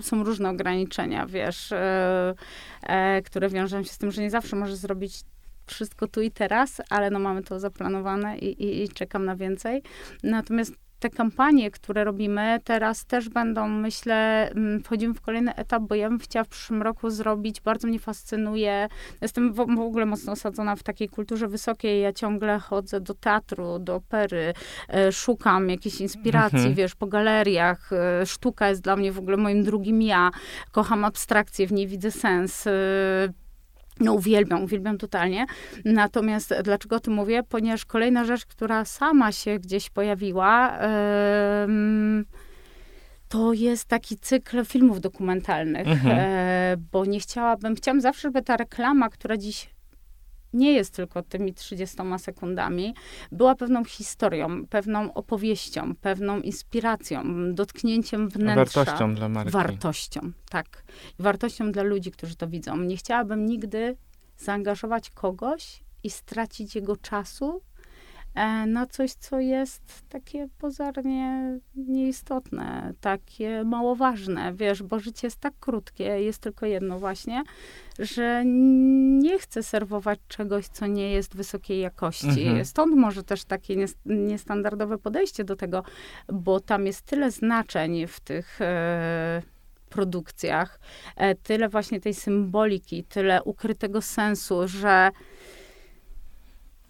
[0.00, 2.34] są różne ograniczenia, wiesz, e,
[2.82, 5.22] e które wiążą się z tym, że nie zawsze możesz zrobić
[5.68, 9.82] wszystko tu i teraz, ale no mamy to zaplanowane i, i, i czekam na więcej.
[10.22, 15.94] Natomiast te kampanie, które robimy teraz też będą, myślę, mm, wchodzimy w kolejny etap, bo
[15.94, 18.88] ja bym chciała w przyszłym roku zrobić, bardzo mnie fascynuje,
[19.20, 23.78] jestem w, w ogóle mocno osadzona w takiej kulturze wysokiej, ja ciągle chodzę do teatru,
[23.78, 24.54] do opery,
[24.88, 26.74] e, szukam jakiejś inspiracji, mhm.
[26.74, 30.30] wiesz, po galeriach, e, sztuka jest dla mnie w ogóle moim drugim ja,
[30.72, 32.70] kocham abstrakcję, w niej widzę sens, e,
[34.00, 35.46] no uwielbiam, uwielbiam totalnie.
[35.84, 37.42] Natomiast dlaczego o tym mówię?
[37.48, 40.78] Ponieważ kolejna rzecz, która sama się gdzieś pojawiła,
[41.66, 42.24] yy,
[43.28, 46.18] to jest taki cykl filmów dokumentalnych, mhm.
[46.18, 49.70] e, bo nie chciałabym, chciałam zawsze, żeby ta reklama, która dziś
[50.52, 52.94] nie jest tylko tymi 30 sekundami,
[53.32, 57.24] była pewną historią, pewną opowieścią, pewną inspiracją,
[57.54, 58.84] dotknięciem wnętrza.
[58.84, 59.52] Wartością dla marki.
[59.52, 60.84] Wartością, tak.
[61.18, 62.76] Wartością dla ludzi, którzy to widzą.
[62.76, 63.96] Nie chciałabym nigdy
[64.38, 67.60] zaangażować kogoś i stracić jego czasu
[68.66, 75.54] na coś, co jest takie pozornie nieistotne, takie mało ważne, wiesz, bo życie jest tak
[75.60, 77.42] krótkie, jest tylko jedno właśnie,
[77.98, 82.42] że nie chcę serwować czegoś, co nie jest wysokiej jakości.
[82.42, 82.64] Mhm.
[82.64, 85.82] Stąd może też takie niestandardowe podejście do tego,
[86.32, 89.42] bo tam jest tyle znaczeń w tych e,
[89.88, 90.80] produkcjach,
[91.16, 95.10] e, tyle właśnie tej symboliki, tyle ukrytego sensu, że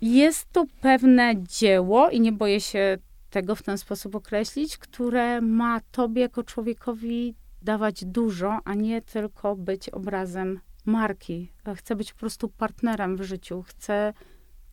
[0.01, 2.99] jest to pewne dzieło i nie boję się
[3.31, 9.57] tego w ten sposób określić, które ma tobie jako człowiekowi dawać dużo, a nie tylko
[9.57, 11.53] być obrazem marki.
[11.77, 13.63] Chcę być po prostu partnerem w życiu.
[13.63, 14.13] Chcę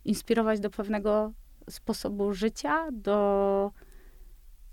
[0.05, 1.31] inspirować do pewnego
[1.69, 3.71] sposobu życia, do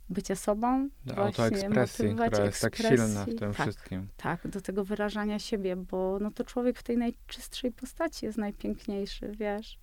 [0.08, 0.88] bycia sobą.
[1.06, 4.08] Do autoekspresji, która jest tak silna w tym tak, wszystkim.
[4.16, 9.32] Tak, do tego wyrażania siebie, bo no to człowiek w tej najczystszej postaci jest najpiękniejszy,
[9.38, 9.78] wiesz.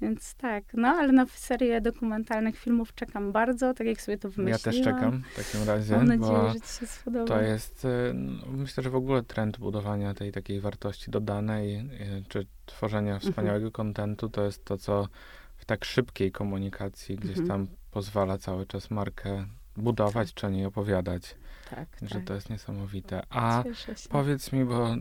[0.00, 4.60] Więc tak, no ale na serię dokumentalnych filmów czekam bardzo, tak jak sobie to wymyśliłam.
[4.64, 7.26] Ja też czekam w takim razie, Mam nadzieję, bo że ci się spodoba.
[7.26, 12.24] To jest, y, no, myślę, że w ogóle trend budowania tej takiej wartości dodanej, y,
[12.28, 13.32] czy tworzenia mhm.
[13.32, 15.08] wspaniałego kontentu, to jest to, co
[15.56, 17.48] w tak szybkiej komunikacji gdzieś mhm.
[17.48, 21.34] tam pozwala cały czas markę budować, czy nie opowiadać.
[21.70, 22.24] Tak, że tak.
[22.24, 23.22] to jest niesamowite.
[23.30, 23.64] A
[24.10, 24.96] powiedz mi, bo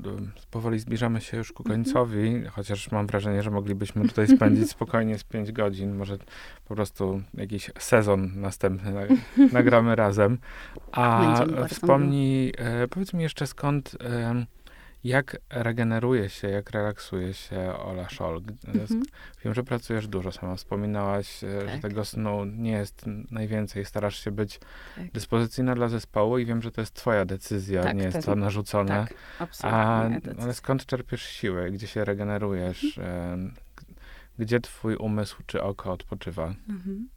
[0.52, 1.84] powoli zbliżamy się już ku mhm.
[1.84, 2.50] końcowi, mhm.
[2.50, 6.18] chociaż mam wrażenie, że moglibyśmy tutaj spędzić spokojnie z 5 godzin, może
[6.68, 9.08] po prostu jakiś sezon następny
[9.54, 10.38] nagramy razem.
[10.92, 11.36] A
[11.70, 13.98] wspomnij, e, powiedz mi jeszcze skąd
[15.06, 18.42] jak regeneruje się, jak relaksuje się Ola Scholl?
[18.68, 19.04] Mhm.
[19.46, 21.70] Wiem, że pracujesz dużo, sama wspominałaś, e, tak.
[21.70, 24.60] że tego snu nie jest najwięcej, starasz się być
[24.96, 25.12] tak.
[25.12, 29.06] dyspozycyjna dla zespołu i wiem, że to jest twoja decyzja, tak, nie jest to narzucone.
[29.08, 30.32] Tak, absolutnie.
[30.40, 31.72] A, ale skąd czerpiesz siłę?
[31.72, 32.98] Gdzie się regenerujesz?
[32.98, 33.54] Mhm.
[34.40, 36.54] Gdzie twój umysł czy oko odpoczywa?
[36.70, 37.10] Mhm.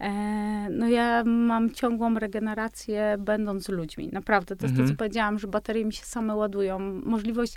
[0.00, 0.10] E,
[0.70, 4.08] no ja mam ciągłą regenerację będąc z ludźmi.
[4.12, 4.88] Naprawdę, to jest mhm.
[4.88, 6.78] to, co powiedziałam, że baterie mi się same ładują.
[7.04, 7.54] Możliwość,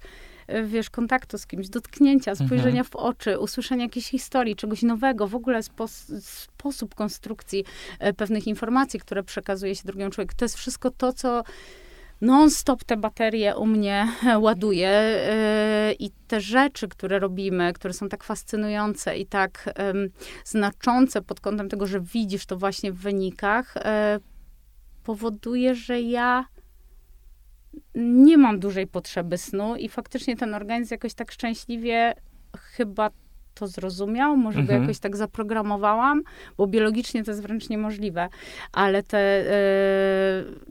[0.48, 2.48] e, wiesz, kontaktu z kimś, dotknięcia, mhm.
[2.48, 2.86] spojrzenia mhm.
[2.86, 7.64] w oczy, usłyszenia jakiejś historii, czegoś nowego, w ogóle spos sposób konstrukcji
[8.00, 10.38] e, pewnych informacji, które przekazuje się drugiemu człowiekowi.
[10.38, 11.44] To jest wszystko to, co
[12.22, 14.08] non-stop te baterie u mnie
[14.46, 14.90] ładuje
[15.88, 19.74] yy, i te rzeczy, które robimy, które są tak fascynujące i tak
[20.46, 23.82] znaczące pod kątem tego, że widzisz to właśnie w wynikach, yy,
[25.04, 26.46] powoduje, że ja
[27.96, 32.14] nie mam dużej potrzeby snu i faktycznie ten organizm jakoś tak szczęśliwie
[32.58, 33.10] chyba
[33.60, 34.78] to zrozumiał, może mhm.
[34.78, 36.22] go jakoś tak zaprogramowałam,
[36.58, 38.30] bo biologicznie to jest wręcz niemożliwe,
[38.72, 39.42] ale te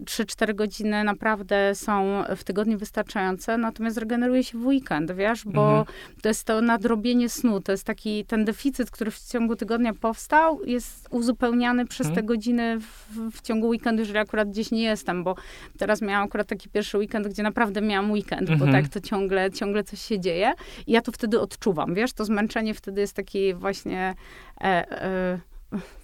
[0.01, 5.79] y, 3-4 godziny naprawdę są w tygodniu wystarczające, natomiast regeneruje się w weekend, wiesz, bo
[5.79, 5.97] mhm.
[6.23, 10.65] to jest to nadrobienie snu, to jest taki ten deficyt, który w ciągu tygodnia powstał,
[10.65, 12.15] jest uzupełniany przez mhm.
[12.17, 15.35] te godziny w, w ciągu weekendu, jeżeli akurat gdzieś nie jestem, bo
[15.79, 18.59] teraz miałam akurat taki pierwszy weekend, gdzie naprawdę miałam weekend, mhm.
[18.59, 20.53] bo tak to ciągle, ciągle coś się dzieje
[20.87, 24.15] i ja to wtedy odczuwam, wiesz, to zmęczenie wtedy jest taki właśnie
[24.61, 25.39] e, e,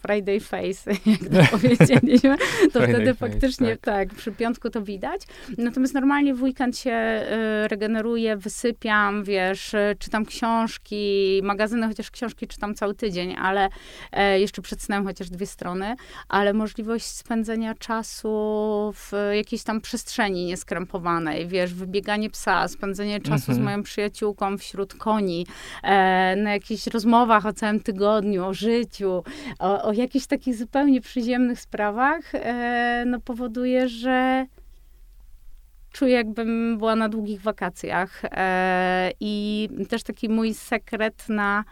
[0.06, 2.36] Friday face, jak to powiedzieliśmy,
[2.72, 4.08] to wtedy face, faktycznie tak.
[4.08, 4.18] tak.
[4.18, 5.22] przy piątku to widać.
[5.58, 6.90] Natomiast normalnie w weekend się
[7.64, 13.68] y, regeneruję, wysypiam, wiesz, y, czytam książki, magazyny, chociaż książki czytam cały tydzień, ale
[14.12, 15.96] e, jeszcze przed snem chociaż dwie strony,
[16.28, 18.28] ale możliwość spędzenia czasu
[18.94, 23.64] w jakiejś tam przestrzeni nieskrępowanej, wiesz, wybieganie psa, spędzenie czasu z mhm.
[23.64, 25.46] moją przyjaciółką wśród koni,
[25.82, 29.22] e, na jakichś rozmowach o całym tygodniu, o życiu,
[29.59, 34.46] o, o jakichś takich zupełnie przyziemnych sprawach, e, no powoduje, że
[35.92, 38.22] czuję, jakbym była na długich wakacjach.
[38.24, 41.64] E, I też taki mój sekret na,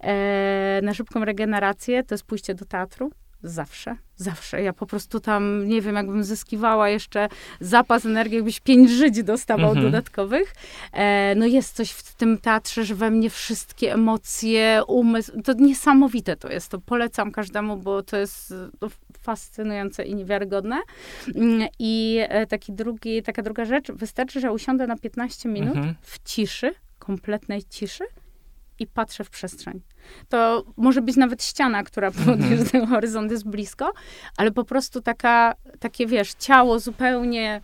[0.00, 3.10] e, na szybką regenerację to jest pójście do teatru.
[3.42, 4.62] Zawsze, zawsze.
[4.62, 7.28] Ja po prostu tam, nie wiem, jakbym zyskiwała jeszcze
[7.60, 9.86] zapas energii, jakbyś pięć żyć dostawał mhm.
[9.86, 10.54] dodatkowych.
[10.92, 16.36] E, no jest coś w tym teatrze, że we mnie wszystkie emocje, umysł, to niesamowite
[16.36, 16.68] to jest.
[16.68, 18.88] To polecam każdemu, bo to jest to
[19.20, 20.76] fascynujące i niewiarygodne.
[21.34, 25.94] Mm, I e, taki drugi, taka druga rzecz, wystarczy, że usiądę na 15 minut mhm.
[26.02, 28.04] w ciszy, kompletnej ciszy
[28.78, 29.80] i patrzę w przestrzeń.
[30.28, 33.92] To może być nawet ściana, która powoduje, że ten horyzont jest blisko,
[34.36, 37.60] ale po prostu taka, takie, wiesz, ciało zupełnie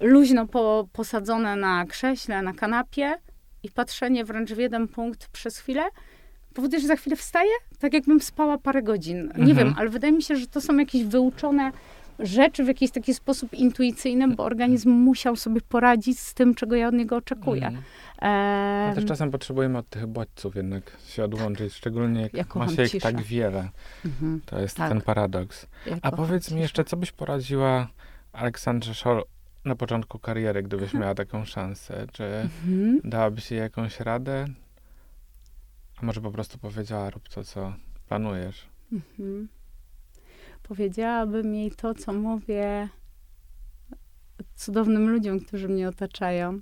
[0.00, 3.14] luźno po, posadzone na krześle, na kanapie
[3.62, 5.82] i patrzenie wręcz w jeden punkt przez chwilę,
[6.54, 9.16] powoduje, że za chwilę wstaję, tak jakbym spała parę godzin.
[9.16, 9.56] Nie mhm.
[9.56, 11.72] wiem, ale wydaje mi się, że to są jakieś wyuczone
[12.18, 16.88] rzeczy w jakiś taki sposób intuicyjny, bo organizm musiał sobie poradzić z tym, czego ja
[16.88, 17.66] od niego oczekuję.
[17.66, 17.82] Mm.
[18.22, 18.92] E...
[18.94, 23.02] też czasem potrzebujemy od tych bodźców jednak się odłączyć, szczególnie jak ja ma się ich
[23.02, 23.70] tak wiele.
[24.04, 24.40] Mhm.
[24.46, 24.88] To jest tak.
[24.88, 25.66] ten paradoks.
[25.86, 27.88] Ja A powiedz mi jeszcze, co byś poradziła
[28.32, 29.24] Aleksandrze Szol
[29.64, 32.06] na początku kariery, gdybyś miała taką szansę?
[32.12, 33.00] Czy mhm.
[33.04, 34.46] dałabyś jej jakąś radę?
[36.02, 37.72] A może po prostu powiedziała, rób to, co
[38.08, 38.66] planujesz?
[38.92, 39.48] Mhm
[40.68, 42.88] powiedziałabym jej to, co mówię
[44.54, 46.60] cudownym ludziom, którzy mnie otaczają.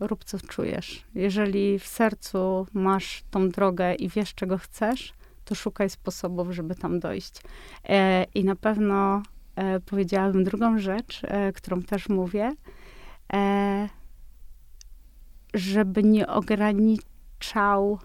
[0.00, 1.04] Rób, co czujesz.
[1.14, 5.12] Jeżeli w sercu masz tą drogę i wiesz, czego chcesz,
[5.44, 7.42] to szukaj sposobów, żeby tam dojść.
[7.88, 9.22] E, I na pewno
[9.56, 12.52] e, powiedziałabym drugą rzecz, e, którą też mówię,
[13.32, 13.88] e,
[15.54, 17.98] żeby nie ograniczał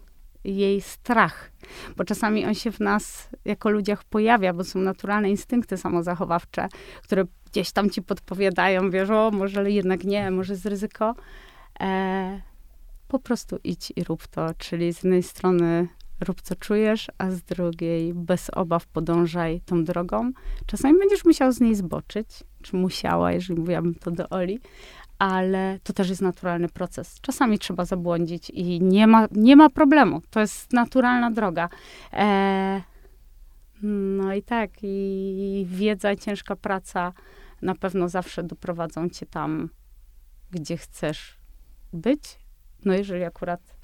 [0.44, 1.52] jej strach,
[1.98, 6.68] bo czasami on się w nas jako ludziach pojawia, bo są naturalne instynkty samozachowawcze,
[7.04, 11.16] które gdzieś tam ci podpowiadają, wiesz, o, może jednak nie, może jest ryzyko.
[11.80, 12.42] E,
[13.08, 15.88] po prostu idź i rób to, czyli z jednej strony
[16.24, 20.32] rób co czujesz, a z drugiej bez obaw podążaj tą drogą.
[20.66, 22.28] Czasami będziesz musiał z niej zboczyć,
[22.62, 24.60] czy musiała, jeżeli mówiłabym to do Oli,
[25.20, 27.22] ale to też jest naturalny proces.
[27.22, 30.22] Czasami trzeba zabłądzić i nie ma, nie ma problemu.
[30.30, 31.70] To jest naturalna droga.
[32.14, 32.82] E,
[33.84, 37.14] no i tak, i wiedza i ciężka praca
[37.62, 39.70] na pewno zawsze doprowadzą cię tam,
[40.52, 41.43] gdzie chcesz
[41.94, 42.40] być.
[42.86, 43.76] No jeżeli akurat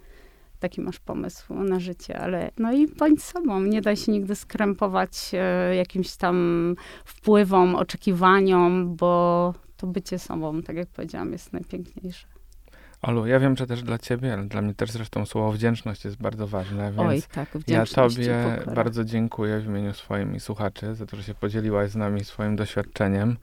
[0.59, 3.61] taki masz pomysł na życie, ale no i bądź sobą.
[3.61, 10.75] Nie daj się nigdy skrępować e, jakimś tam wpływom, oczekiwaniom, bo to bycie sobą, tak
[10.75, 12.27] jak powiedziałam, jest najpiękniejsze.
[13.01, 16.17] Olu, ja wiem, że też dla ciebie, ale dla mnie też zresztą słowo wdzięczność jest
[16.17, 18.35] bardzo ważne, więc Oj, tak, ja tobie
[18.75, 22.55] bardzo dziękuję w imieniu swoim i słuchaczy za to, że się podzieliłaś z nami swoim
[22.55, 23.37] doświadczeniem.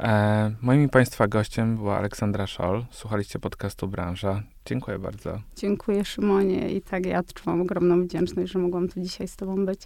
[0.00, 2.84] E, moim Państwa gościem była Aleksandra Szol.
[2.90, 4.42] Słuchaliście podcastu Branża.
[4.66, 5.40] Dziękuję bardzo.
[5.56, 9.80] Dziękuję Szymonie i tak ja odczuwam ogromną wdzięczność, że mogłam tu dzisiaj z Tobą być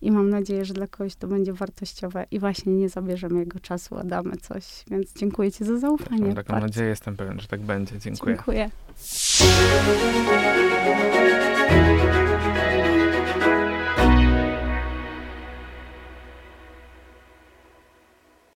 [0.00, 3.98] i mam nadzieję, że dla kogoś to będzie wartościowe i właśnie nie zabierzemy jego czasu,
[3.98, 4.84] a damy coś.
[4.90, 6.22] Więc dziękuję Ci za zaufanie.
[6.22, 6.66] Mam taką bardzo.
[6.66, 7.98] nadzieję, jestem pewien, że tak będzie.
[7.98, 8.36] Dziękuję.
[8.36, 8.70] Dziękuję.